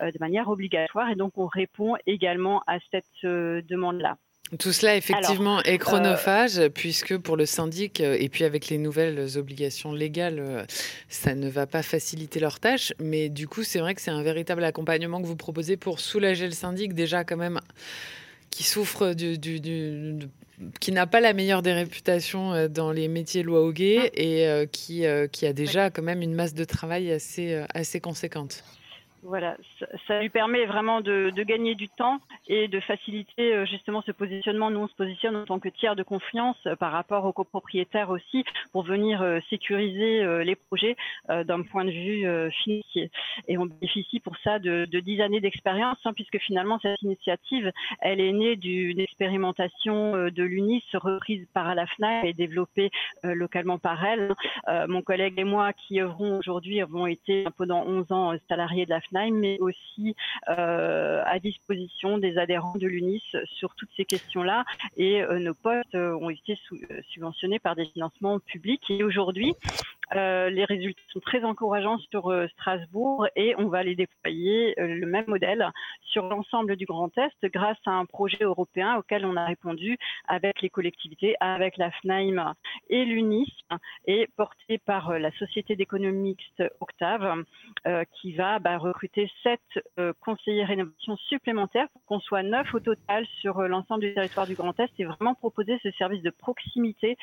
de 0.00 0.18
manière 0.20 0.48
obligatoire, 0.48 1.10
et 1.10 1.14
donc 1.14 1.36
on 1.36 1.46
répond 1.46 1.96
également 2.06 2.62
à 2.66 2.78
cette 2.90 3.06
demande-là. 3.22 4.16
Tout 4.58 4.72
cela, 4.72 4.96
effectivement, 4.96 5.62
est 5.62 5.74
euh, 5.74 5.78
chronophage, 5.78 6.68
puisque 6.74 7.16
pour 7.16 7.36
le 7.36 7.46
syndic, 7.46 8.00
euh, 8.00 8.16
et 8.18 8.28
puis 8.28 8.44
avec 8.44 8.68
les 8.68 8.76
nouvelles 8.76 9.38
obligations 9.38 9.92
légales, 9.92 10.38
euh, 10.40 10.64
ça 11.08 11.34
ne 11.34 11.48
va 11.48 11.66
pas 11.66 11.82
faciliter 11.82 12.38
leur 12.38 12.60
tâche. 12.60 12.92
Mais 12.98 13.30
du 13.30 13.48
coup, 13.48 13.62
c'est 13.62 13.78
vrai 13.78 13.94
que 13.94 14.02
c'est 14.02 14.10
un 14.10 14.22
véritable 14.22 14.62
accompagnement 14.64 15.22
que 15.22 15.26
vous 15.26 15.36
proposez 15.36 15.78
pour 15.78 16.00
soulager 16.00 16.44
le 16.44 16.52
syndic, 16.52 16.92
déjà 16.92 17.24
quand 17.24 17.38
même, 17.38 17.60
qui 18.50 18.62
souffre 18.62 19.14
du, 19.14 19.38
qui 20.80 20.92
n'a 20.92 21.06
pas 21.06 21.20
la 21.20 21.32
meilleure 21.32 21.62
des 21.62 21.72
réputations 21.72 22.68
dans 22.68 22.92
les 22.92 23.08
métiers 23.08 23.42
loi 23.42 23.62
au 23.62 23.72
guet 23.72 24.12
et 24.14 24.66
qui, 24.70 25.04
qui 25.32 25.46
a 25.46 25.52
déjà 25.54 25.88
quand 25.88 26.02
même 26.02 26.20
une 26.20 26.34
masse 26.34 26.52
de 26.52 26.64
travail 26.64 27.10
assez, 27.10 27.64
assez 27.72 28.00
conséquente. 28.00 28.62
Voilà, 29.24 29.56
ça, 30.08 30.20
lui 30.20 30.30
permet 30.30 30.66
vraiment 30.66 31.00
de, 31.00 31.30
gagner 31.44 31.76
du 31.76 31.88
temps 31.88 32.18
et 32.48 32.66
de 32.66 32.80
faciliter 32.80 33.54
euh, 33.54 33.66
justement 33.66 34.02
ce 34.02 34.10
positionnement. 34.10 34.68
Nous, 34.68 34.80
on 34.80 34.88
se 34.88 34.96
positionne 34.96 35.36
en 35.36 35.44
tant 35.44 35.60
que 35.60 35.68
tiers 35.68 35.94
de 35.94 36.02
confiance 36.02 36.56
euh, 36.66 36.74
par 36.74 36.90
rapport 36.90 37.24
aux 37.24 37.32
copropriétaires 37.32 38.10
aussi 38.10 38.44
pour 38.72 38.82
venir 38.82 39.22
euh, 39.22 39.38
sécuriser 39.48 40.24
les 40.44 40.56
projets 40.56 40.96
d'un 41.28 41.62
point 41.62 41.84
de 41.84 41.90
vue 41.90 42.50
financier. 42.50 43.10
Et 43.48 43.58
on 43.58 43.66
bénéficie 43.66 44.20
pour 44.20 44.36
ça 44.38 44.58
de, 44.58 44.86
dix 44.86 45.20
années 45.20 45.40
d'expérience, 45.40 45.98
hein, 46.04 46.12
puisque 46.12 46.38
finalement 46.38 46.78
cette 46.80 47.00
initiative, 47.02 47.70
elle 48.00 48.20
est 48.20 48.32
née 48.32 48.56
d'une 48.56 48.98
expérimentation 49.00 50.12
de 50.12 50.42
l'UNIS 50.42 50.82
reprise 50.94 51.46
par 51.54 51.74
la 51.74 51.86
FNAC 51.86 52.24
et 52.24 52.32
développée 52.32 52.90
localement 53.22 53.78
par 53.78 54.04
elle. 54.04 54.34
mon 54.88 55.02
collègue 55.02 55.38
et 55.38 55.44
moi 55.44 55.72
qui 55.72 56.00
œuvrons 56.00 56.38
aujourd'hui 56.38 56.80
avons 56.80 57.06
été 57.06 57.44
pendant 57.56 57.84
11 57.84 58.12
ans 58.12 58.32
salariés 58.48 58.84
de 58.84 58.90
la 58.90 59.00
Mais 59.12 59.58
aussi 59.60 60.14
euh, 60.48 61.22
à 61.26 61.38
disposition 61.38 62.18
des 62.18 62.38
adhérents 62.38 62.76
de 62.76 62.86
l'UNIS 62.86 63.22
sur 63.44 63.74
toutes 63.74 63.90
ces 63.96 64.04
questions-là. 64.04 64.64
Et 64.96 65.22
euh, 65.22 65.38
nos 65.38 65.54
postes 65.54 65.94
euh, 65.94 66.16
ont 66.16 66.30
été 66.30 66.58
subventionnés 67.08 67.58
par 67.58 67.76
des 67.76 67.86
financements 67.86 68.38
publics. 68.40 68.90
Et 68.90 69.04
aujourd'hui, 69.04 69.54
les 70.14 70.66
résultats 70.66 71.00
sont 71.10 71.20
très 71.20 71.42
encourageants 71.42 71.96
sur 72.10 72.30
Strasbourg 72.52 73.26
et 73.34 73.54
on 73.56 73.68
va 73.68 73.82
les 73.82 73.94
déployer 73.94 74.74
le 74.76 75.06
même 75.06 75.24
modèle 75.26 75.70
sur 76.02 76.28
l'ensemble 76.28 76.76
du 76.76 76.84
Grand 76.84 77.10
Est 77.16 77.46
grâce 77.46 77.78
à 77.86 77.92
un 77.92 78.04
projet 78.04 78.42
européen 78.42 78.96
auquel 78.96 79.24
on 79.24 79.36
a 79.36 79.46
répondu 79.46 79.96
avec 80.28 80.60
les 80.60 80.68
collectivités, 80.68 81.34
avec 81.40 81.78
la 81.78 81.90
FNAIM 81.92 82.52
et 82.90 83.06
l'UNIS 83.06 83.50
et 84.06 84.28
porté 84.36 84.76
par 84.76 85.18
la 85.18 85.32
Société 85.38 85.76
d'économie 85.76 86.36
mixte 86.36 86.62
Octave 86.80 87.42
qui 88.20 88.32
va 88.34 88.58
bah, 88.58 88.76
recruter 88.76 89.01
recruter 89.02 89.28
sept 89.42 89.60
euh, 89.98 90.12
conseillers 90.20 90.64
rénovation 90.64 91.16
supplémentaires 91.28 91.88
pour 91.92 92.04
qu'on 92.04 92.20
soit 92.20 92.42
neuf 92.42 92.72
au 92.74 92.80
total 92.80 93.26
sur 93.40 93.58
euh, 93.58 93.66
l'ensemble 93.66 94.02
du 94.02 94.14
territoire 94.14 94.46
du 94.46 94.54
Grand 94.54 94.78
Est 94.78 94.90
et 94.98 95.04
vraiment 95.04 95.34
proposer 95.34 95.78
ce 95.82 95.90
service 95.92 96.22
de 96.22 96.30
proximité 96.30 97.16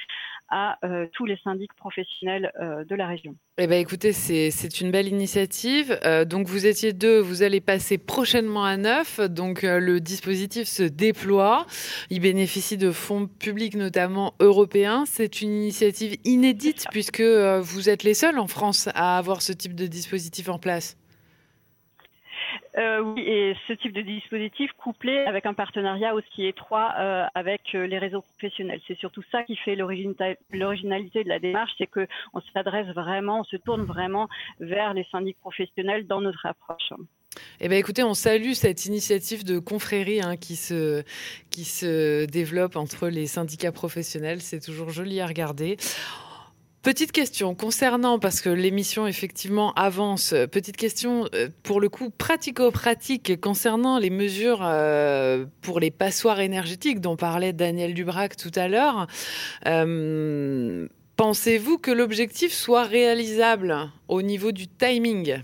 à 0.49 0.77
euh, 0.83 1.07
tous 1.13 1.25
les 1.25 1.37
syndics 1.43 1.73
professionnels 1.75 2.51
de 2.59 2.95
la 2.95 3.07
région. 3.07 3.35
Eh 3.57 3.67
ben, 3.67 3.79
écoutez, 3.79 4.13
c'est 4.13 4.81
une 4.81 4.91
belle 4.91 5.07
initiative. 5.07 5.99
donc, 6.25 6.47
vous 6.47 6.65
étiez 6.65 6.93
deux, 6.93 7.19
vous 7.19 7.43
allez 7.43 7.61
passer 7.61 7.97
prochainement 7.97 8.63
à 8.63 8.77
neuf. 8.77 9.19
Donc, 9.19 9.61
le 9.63 9.99
dispositif 9.99 10.67
se 10.67 10.83
déploie. 10.83 11.65
Il 12.09 12.21
bénéficie 12.21 12.77
de 12.77 12.91
fonds 12.91 13.27
publics, 13.27 13.75
notamment 13.75 14.33
européens. 14.39 15.03
C'est 15.05 15.41
une 15.41 15.51
initiative 15.51 16.17
inédite 16.23 16.85
puisque 16.91 17.21
vous 17.21 17.89
êtes 17.89 18.03
les 18.03 18.13
seuls 18.13 18.39
en 18.39 18.47
France 18.47 18.89
à 18.95 19.17
avoir 19.17 19.41
ce 19.41 19.53
type 19.53 19.75
de 19.75 19.87
dispositif 19.87 20.49
en 20.49 20.57
place. 20.57 20.97
Euh, 22.77 22.99
oui, 22.99 23.21
et 23.21 23.55
ce 23.67 23.73
type 23.73 23.93
de 23.93 24.01
dispositif 24.01 24.71
couplé 24.73 25.19
avec 25.19 25.45
un 25.45 25.53
partenariat 25.53 26.13
aussi 26.13 26.45
étroit 26.45 26.93
euh, 26.97 27.25
avec 27.35 27.61
euh, 27.75 27.87
les 27.87 27.97
réseaux 27.97 28.21
professionnels. 28.21 28.79
C'est 28.87 28.97
surtout 28.97 29.23
ça 29.31 29.43
qui 29.43 29.55
fait 29.55 29.75
l'originalité 29.75 31.23
de 31.23 31.29
la 31.29 31.39
démarche, 31.39 31.71
c'est 31.77 31.87
qu'on 31.87 32.41
s'adresse 32.53 32.87
vraiment, 32.87 33.41
on 33.41 33.43
se 33.43 33.57
tourne 33.57 33.83
vraiment 33.83 34.27
vers 34.59 34.93
les 34.93 35.05
syndics 35.11 35.39
professionnels 35.39 36.07
dans 36.07 36.21
notre 36.21 36.45
approche. 36.45 36.93
Eh 37.59 37.67
bien, 37.67 37.77
écoutez, 37.77 38.03
on 38.03 38.13
salue 38.13 38.53
cette 38.53 38.85
initiative 38.85 39.43
de 39.43 39.59
confrérie 39.59 40.21
hein, 40.21 40.35
qui, 40.35 40.55
se, 40.55 41.03
qui 41.51 41.63
se 41.63 42.25
développe 42.25 42.75
entre 42.75 43.07
les 43.07 43.27
syndicats 43.27 43.71
professionnels. 43.71 44.41
C'est 44.41 44.59
toujours 44.59 44.89
joli 44.89 45.19
à 45.21 45.27
regarder. 45.27 45.77
Petite 46.81 47.11
question 47.11 47.55
concernant, 47.55 48.19
parce 48.19 48.39
que 48.39 48.49
l'émission 48.49 49.05
effectivement 49.05 49.73
avance, 49.73 50.33
petite 50.49 50.77
question 50.77 51.27
euh, 51.35 51.49
pour 51.61 51.81
le 51.81 51.89
coup 51.89 52.09
pratico-pratique 52.09 53.41
concernant 53.41 53.99
les 53.99 54.09
mesures 54.09 54.61
euh, 54.63 55.45
pour 55.59 55.81
les 55.81 55.91
passoires 55.91 56.39
énergétiques 56.39 57.01
dont 57.01 57.17
parlait 57.17 57.51
Daniel 57.51 57.93
Dubrac 57.93 58.37
tout 58.37 58.51
à 58.55 58.69
l'heure. 58.69 59.07
Euh, 59.67 60.87
pensez-vous 61.17 61.79
que 61.79 61.91
l'objectif 61.91 62.53
soit 62.53 62.85
réalisable 62.85 63.91
au 64.07 64.21
niveau 64.21 64.53
du 64.53 64.69
timing? 64.69 65.41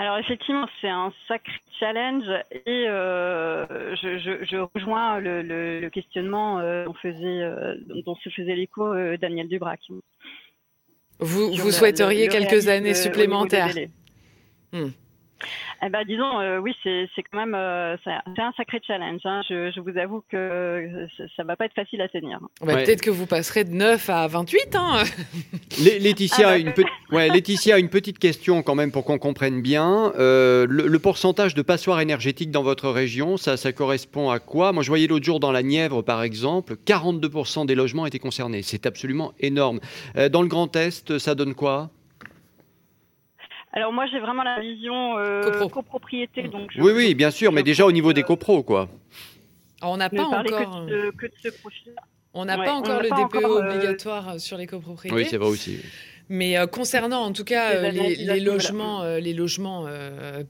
Alors 0.00 0.16
effectivement, 0.16 0.66
c'est 0.80 0.88
un 0.88 1.12
sacré 1.28 1.52
challenge 1.78 2.24
et 2.54 2.86
euh, 2.88 3.66
je, 3.96 4.66
rejoins 4.74 5.20
le, 5.20 5.90
questionnement 5.90 6.58
euh, 6.58 6.86
dont, 6.86 6.94
faisait, 6.94 7.42
euh, 7.42 7.74
dont 8.06 8.16
se 8.16 8.30
faisait 8.30 8.56
l'écho 8.56 8.94
Daniel 9.18 9.46
Dubrac. 9.48 9.80
Vous, 11.18 11.52
vous 11.52 11.70
souhaiteriez 11.70 12.28
quelques 12.28 12.68
années 12.68 12.94
supplémentaires 12.94 13.74
hmm. 14.72 14.88
Eh 15.82 15.88
ben, 15.88 16.04
disons, 16.04 16.40
euh, 16.40 16.58
oui, 16.58 16.74
c'est 16.82 17.08
quand 17.30 17.38
même 17.38 17.54
euh, 17.54 17.96
c'est 18.04 18.10
un 18.10 18.52
sacré 18.56 18.80
challenge. 18.86 19.20
Hein. 19.24 19.42
Je, 19.48 19.70
je, 19.74 19.80
vous 19.80 19.96
avoue 19.98 20.22
que 20.30 21.06
ça 21.36 21.44
va 21.44 21.56
pas 21.56 21.64
être 21.64 21.74
facile 21.74 22.00
à 22.02 22.08
tenir. 22.08 22.38
Bah, 22.60 22.74
peut-être 22.76 23.00
que 23.00 23.10
vous 23.10 23.26
passerez 23.26 23.64
de 23.64 23.70
9 23.70 24.10
à 24.10 24.26
28. 24.26 24.74
Hein 24.74 25.02
Laetitia, 25.82 26.48
ah, 26.48 26.50
bah, 26.52 26.58
une 26.58 26.72
ouais, 27.12 27.28
Laetitia, 27.28 27.78
une 27.78 27.88
petite 27.88 28.18
question 28.18 28.62
quand 28.62 28.74
même 28.74 28.92
pour 28.92 29.04
qu'on 29.04 29.18
comprenne 29.18 29.62
bien. 29.62 30.12
Euh, 30.18 30.66
le, 30.68 30.98
pourcentage 30.98 31.54
de 31.54 31.62
passoires 31.62 32.00
énergétiques 32.00 32.50
dans 32.50 32.62
votre 32.62 32.90
région, 32.90 33.38
ça, 33.38 33.56
ça 33.56 33.72
correspond 33.72 34.30
à 34.30 34.38
quoi? 34.38 34.72
Moi, 34.72 34.82
je 34.82 34.88
voyais 34.88 35.06
l'autre 35.06 35.24
jour 35.24 35.40
dans 35.40 35.52
la 35.52 35.62
Nièvre, 35.62 36.02
par 36.02 36.22
exemple, 36.22 36.76
42% 36.86 37.64
des 37.64 37.74
logements 37.74 38.04
étaient 38.04 38.18
concernés. 38.18 38.62
C'est 38.62 38.84
absolument 38.84 39.32
énorme. 39.40 39.80
dans 40.30 40.42
le 40.42 40.48
Grand 40.48 40.74
Est, 40.76 41.18
ça 41.18 41.34
donne 41.34 41.54
quoi? 41.54 41.90
Alors 43.72 43.92
moi 43.92 44.06
j'ai 44.10 44.18
vraiment 44.18 44.42
la 44.42 44.60
vision 44.60 45.16
euh, 45.18 45.68
copropriété. 45.68 46.42
Donc 46.48 46.70
oui, 46.78 46.92
oui, 46.94 47.14
bien 47.14 47.30
sûr, 47.30 47.52
mais 47.52 47.62
déjà 47.62 47.86
au 47.86 47.92
niveau 47.92 48.12
des 48.12 48.22
copros, 48.22 48.62
quoi. 48.62 48.88
on 49.82 49.96
n'a 49.96 50.10
pas 50.10 50.22
encore. 50.24 50.86
on 52.34 52.44
n'a 52.44 52.56
pas 52.56 52.72
encore 52.72 53.02
le 53.02 53.08
DPO 53.08 53.38
euh, 53.38 53.68
obligatoire 53.68 54.40
sur 54.40 54.56
les 54.56 54.66
copropriétés. 54.66 55.14
Oui, 55.14 55.26
c'est 55.28 55.36
vrai 55.36 55.48
aussi. 55.48 55.80
Mais 56.32 56.56
euh, 56.56 56.68
concernant 56.68 57.22
en 57.24 57.32
tout 57.32 57.42
cas 57.42 57.72
euh, 57.72 57.90
les, 57.90 58.38
logements, 58.38 59.02
euh, 59.02 59.18
les 59.18 59.34
logements 59.34 59.86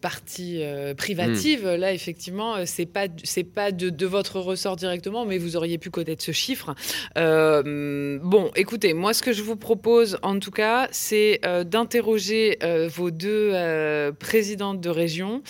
parties 0.02 0.62
privatives, 0.96 1.66
hmm. 1.66 1.76
là 1.76 1.94
effectivement, 1.94 2.66
c'est 2.66 2.84
pas 2.84 3.06
c'est 3.24 3.44
pas 3.44 3.72
de, 3.72 4.06
votre 4.06 4.40
ressort 4.40 4.76
directement, 4.76 5.24
mais 5.24 5.38
vous 5.38 5.56
auriez 5.56 5.78
pu 5.78 5.88
connaître 5.88 6.22
ce 6.22 6.32
chiffre. 6.32 6.74
bon, 7.16 8.50
écoutez, 8.56 8.92
moi 8.92 9.14
ce 9.14 9.22
que 9.22 9.32
je 9.32 9.42
vous 9.42 9.56
propose 9.56 10.18
en 10.22 10.38
tout 10.38 10.50
cas, 10.50 10.88
c'est 10.90 11.40
d'interroger 11.64 12.58
vos 12.88 13.10
deux 13.10 13.52
présidentes 14.18 14.80
de 14.82 14.90
région 14.90 15.42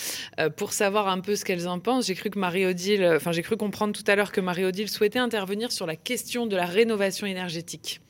pour 0.56 0.72
savoir 0.72 1.08
un 1.08 1.20
peu 1.20 1.34
ce 1.34 1.44
qu'elles 1.44 1.66
en 1.66 1.80
pensent. 1.80 2.06
J'ai 2.06 2.14
cru 2.14 2.30
que 2.30 2.38
Marie-Odile, 2.38 3.04
enfin 3.16 3.32
j'ai 3.32 3.42
cru 3.42 3.56
comprendre 3.56 3.94
tout 3.94 4.08
à 4.08 4.14
l'heure 4.14 4.30
que 4.30 4.40
Marie-Odile 4.40 4.88
souhaitait 4.88 5.18
intervenir 5.18 5.72
sur 5.72 5.86
la 5.86 5.96
question 5.96 6.46
de 6.46 6.54
la 6.54 6.66
rénovation 6.66 7.26
énergétique. 7.26 8.00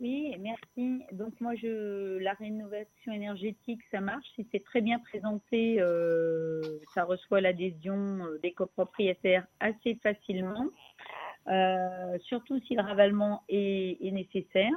Oui, 0.00 0.34
merci. 0.40 1.02
Donc 1.12 1.38
moi, 1.40 1.54
je, 1.56 2.16
la 2.18 2.32
rénovation 2.32 3.12
énergétique, 3.12 3.80
ça 3.90 4.00
marche. 4.00 4.26
Si 4.34 4.46
c'est 4.50 4.64
très 4.64 4.80
bien 4.80 4.98
présenté, 4.98 5.76
euh, 5.78 6.62
ça 6.94 7.04
reçoit 7.04 7.42
l'adhésion 7.42 8.24
euh, 8.24 8.38
des 8.42 8.52
copropriétaires 8.52 9.46
assez 9.60 9.96
facilement, 9.96 10.68
euh, 11.48 12.18
surtout 12.20 12.58
si 12.60 12.74
le 12.76 12.82
ravalement 12.82 13.42
est, 13.50 13.98
nécessaire. 14.10 14.72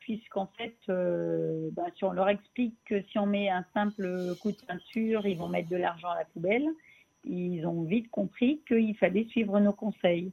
puisqu'en 0.00 0.48
fait, 0.58 0.76
bah, 0.88 1.86
si 1.96 2.02
on 2.02 2.12
leur 2.12 2.28
explique 2.28 2.74
que 2.84 3.00
si 3.02 3.18
on 3.20 3.26
met 3.26 3.48
un 3.48 3.64
simple 3.72 4.34
coup 4.40 4.50
de 4.50 4.60
peinture, 4.66 5.24
ils 5.26 5.38
vont 5.38 5.48
mettre 5.48 5.68
de 5.68 5.76
l'argent 5.76 6.10
à 6.10 6.18
la 6.18 6.24
poubelle, 6.24 6.68
ils 7.24 7.64
ont 7.66 7.84
vite 7.84 8.10
compris 8.10 8.62
qu'il 8.66 8.96
fallait 8.96 9.26
suivre 9.26 9.60
nos 9.60 9.72
conseils. 9.72 10.32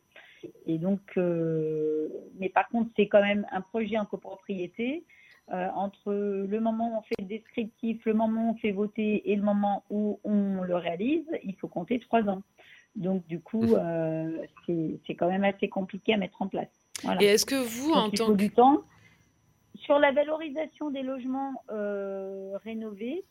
Et 0.65 0.77
donc, 0.77 1.01
euh, 1.17 2.09
mais 2.39 2.49
par 2.49 2.67
contre, 2.69 2.89
c'est 2.95 3.07
quand 3.07 3.21
même 3.21 3.45
un 3.51 3.61
projet 3.61 3.97
en 3.97 4.05
copropriété. 4.05 5.03
Euh, 5.51 5.67
entre 5.73 6.13
le 6.13 6.59
moment 6.59 6.93
où 6.93 6.97
on 6.99 7.01
fait 7.01 7.15
le 7.19 7.25
descriptif, 7.25 8.05
le 8.05 8.13
moment 8.13 8.49
où 8.49 8.51
on 8.51 8.57
fait 8.57 8.71
voter 8.71 9.31
et 9.31 9.35
le 9.35 9.41
moment 9.41 9.83
où 9.89 10.19
on 10.23 10.61
le 10.61 10.75
réalise, 10.75 11.25
il 11.43 11.55
faut 11.55 11.67
compter 11.67 11.99
trois 11.99 12.21
ans. 12.29 12.43
Donc, 12.95 13.25
du 13.25 13.39
coup, 13.39 13.63
mmh. 13.63 13.79
euh, 13.79 14.45
c'est 15.07 15.15
quand 15.15 15.27
même 15.27 15.43
assez 15.43 15.67
compliqué 15.67 16.13
à 16.13 16.17
mettre 16.17 16.39
en 16.43 16.47
place. 16.47 16.69
Et 17.19 17.25
est-ce 17.25 17.47
que 17.47 17.55
vous, 17.55 17.91
en 17.91 18.11
tant 18.11 18.27
que... 18.27 18.33
du 18.33 18.51
temps. 18.51 18.83
Sur 19.73 19.97
la 19.97 20.11
valorisation 20.11 20.91
des 20.91 21.01
logements 21.01 21.63
rénovés, 22.63 23.23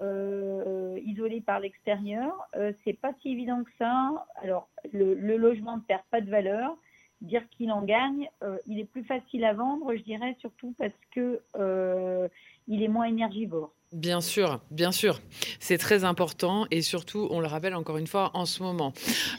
euh, 0.00 0.98
isolé 1.04 1.40
par 1.40 1.60
l'extérieur, 1.60 2.32
euh, 2.56 2.72
c'est 2.84 2.98
pas 2.98 3.12
si 3.20 3.30
évident 3.30 3.64
que 3.64 3.70
ça. 3.78 4.26
Alors, 4.36 4.68
le, 4.92 5.14
logement 5.36 5.76
ne 5.76 5.82
perd 5.82 6.02
pas 6.10 6.20
de 6.20 6.30
valeur. 6.30 6.76
Dire 7.22 7.48
qu'il 7.50 7.72
en 7.72 7.82
gagne, 7.82 8.28
euh, 8.42 8.58
il 8.66 8.78
est 8.78 8.84
plus 8.84 9.04
facile 9.04 9.44
à 9.44 9.54
vendre, 9.54 9.94
je 9.96 10.02
dirais, 10.02 10.36
surtout 10.38 10.74
parce 10.78 10.92
que 11.12 11.40
il 12.68 12.82
est 12.82 12.88
moins 12.88 13.06
énergivore. 13.06 13.72
Bien 13.92 14.20
sûr, 14.20 14.60
bien 14.72 14.90
sûr. 14.90 15.20
C'est 15.60 15.78
très 15.78 16.02
important 16.02 16.66
et 16.72 16.82
surtout, 16.82 17.28
on 17.30 17.38
le 17.38 17.46
rappelle 17.46 17.74
encore 17.76 17.98
une 17.98 18.08
fois, 18.08 18.32
en 18.34 18.44
ce 18.44 18.60
moment. 18.64 18.92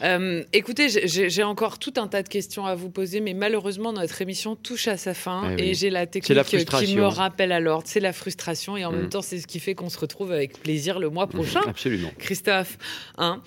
Euh, 0.04 0.42
écoutez, 0.54 0.88
j'ai 0.88 1.44
encore 1.44 1.80
tout 1.80 1.94
un 1.98 2.08
tas 2.08 2.24
de 2.24 2.30
questions 2.30 2.66
à 2.66 2.74
vous 2.74 2.90
poser, 2.90 3.20
mais 3.20 3.34
malheureusement, 3.34 3.92
notre 3.92 4.22
émission 4.22 4.56
touche 4.56 4.88
à 4.88 4.96
sa 4.96 5.14
fin 5.14 5.54
eh 5.58 5.72
et 5.72 5.74
j'ai 5.74 5.90
la 5.90 6.08
technique 6.08 6.46
qui 6.46 6.96
me 6.96 7.04
rappelle 7.04 7.52
à 7.52 7.60
l'ordre. 7.60 7.84
C'est 7.88 8.00
la 8.00 8.14
frustration 8.14 8.78
et 8.78 8.86
en 8.86 8.94
même 8.94 9.08
mm. 9.08 9.10
temps, 9.10 9.22
c'est 9.22 9.40
ce 9.40 9.48
qui 9.48 9.60
fait 9.60 9.76
qu'on 9.76 9.90
se 9.90 10.00
retrouve 10.00 10.32
avec 10.32 10.58
plaisir 10.62 11.00
le 11.00 11.10
mois 11.10 11.28
prochain. 11.28 11.62
absolument. 11.68 12.12
Christophe, 12.18 12.78
hein 13.18 13.42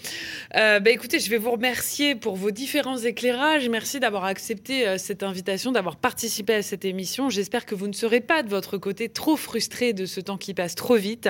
euh, 0.57 0.81
bah, 0.81 0.91
écoutez, 0.91 1.19
je 1.19 1.31
vais 1.31 1.39
vous 1.39 1.53
remercier 1.53 2.15
pour 2.15 2.37
vos 2.37 2.51
différents 2.51 2.99
éclairages. 2.99 3.67
Merci 3.71 4.01
d'avoir 4.01 4.25
accepté 4.25 4.87
euh, 4.87 4.99
cette 4.99 5.23
invitation, 5.23 5.73
d'avoir 5.73 5.97
participé 5.97 6.53
à 6.53 6.63
cette 6.63 6.85
émission. 6.85 7.31
J'espère 7.31 7.65
que 7.65 7.75
vous 7.75 7.89
ne 7.89 7.95
serez 7.95 8.21
pas 8.21 8.43
de 8.43 8.51
votre 8.51 8.77
côté 8.77 9.09
trop 9.09 9.37
frustré 9.37 9.95
de 9.95 10.05
ce 10.05 10.21
temps 10.21 10.37
qui 10.37 10.53
passe 10.53 10.75
trop 10.75 10.90
vite. 10.97 11.29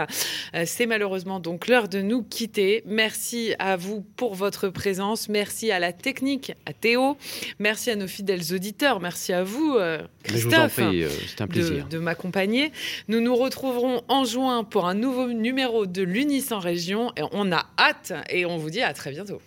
Euh, 0.54 0.64
c'est 0.66 0.86
malheureusement 0.86 1.40
donc 1.40 1.68
l'heure 1.68 1.88
de 1.88 2.00
nous 2.00 2.22
quitter. 2.22 2.82
Merci 2.86 3.54
à 3.58 3.76
vous 3.76 4.02
pour 4.16 4.34
votre 4.34 4.68
présence. 4.68 5.28
Merci 5.28 5.70
à 5.70 5.78
la 5.78 5.92
technique, 5.92 6.52
à 6.66 6.72
Théo. 6.72 7.16
Merci 7.58 7.90
à 7.90 7.96
nos 7.96 8.06
fidèles 8.06 8.52
auditeurs. 8.52 9.00
Merci 9.00 9.32
à 9.32 9.42
vous, 9.42 9.76
euh, 9.78 10.02
Christophe, 10.22 10.78
euh, 10.78 11.08
un 11.38 11.46
plaisir. 11.46 11.86
de, 11.88 11.98
m'accompagner. 11.98 12.72
Nous 13.08 13.20
nous 13.20 13.36
retrouverons 13.36 14.02
en 14.08 14.24
juin 14.24 14.64
pour 14.64 14.86
un 14.86 14.94
nouveau 14.94 15.28
numéro 15.28 15.86
de 15.86 16.02
l'Unis 16.02 16.46
en 16.50 16.58
région. 16.58 17.12
Et 17.16 17.22
on 17.32 17.52
a 17.52 17.66
hâte 17.78 18.12
et 18.30 18.46
on 18.46 18.56
vous 18.56 18.70
dit 18.70 18.82
à 18.82 18.92
très 18.94 19.10
bientôt. 19.10 19.40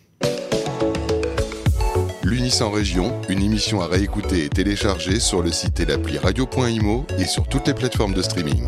L'Unis 2.23 2.61
en 2.61 2.71
région, 2.71 3.21
une 3.29 3.43
émission 3.43 3.81
à 3.81 3.87
réécouter 3.87 4.45
et 4.45 4.49
télécharger 4.49 5.19
sur 5.19 5.41
le 5.41 5.51
site 5.51 5.79
et 5.81 5.85
l'appli 5.85 6.17
radio.imo 6.17 7.05
et 7.19 7.25
sur 7.25 7.47
toutes 7.47 7.67
les 7.67 7.73
plateformes 7.73 8.13
de 8.13 8.21
streaming. 8.21 8.63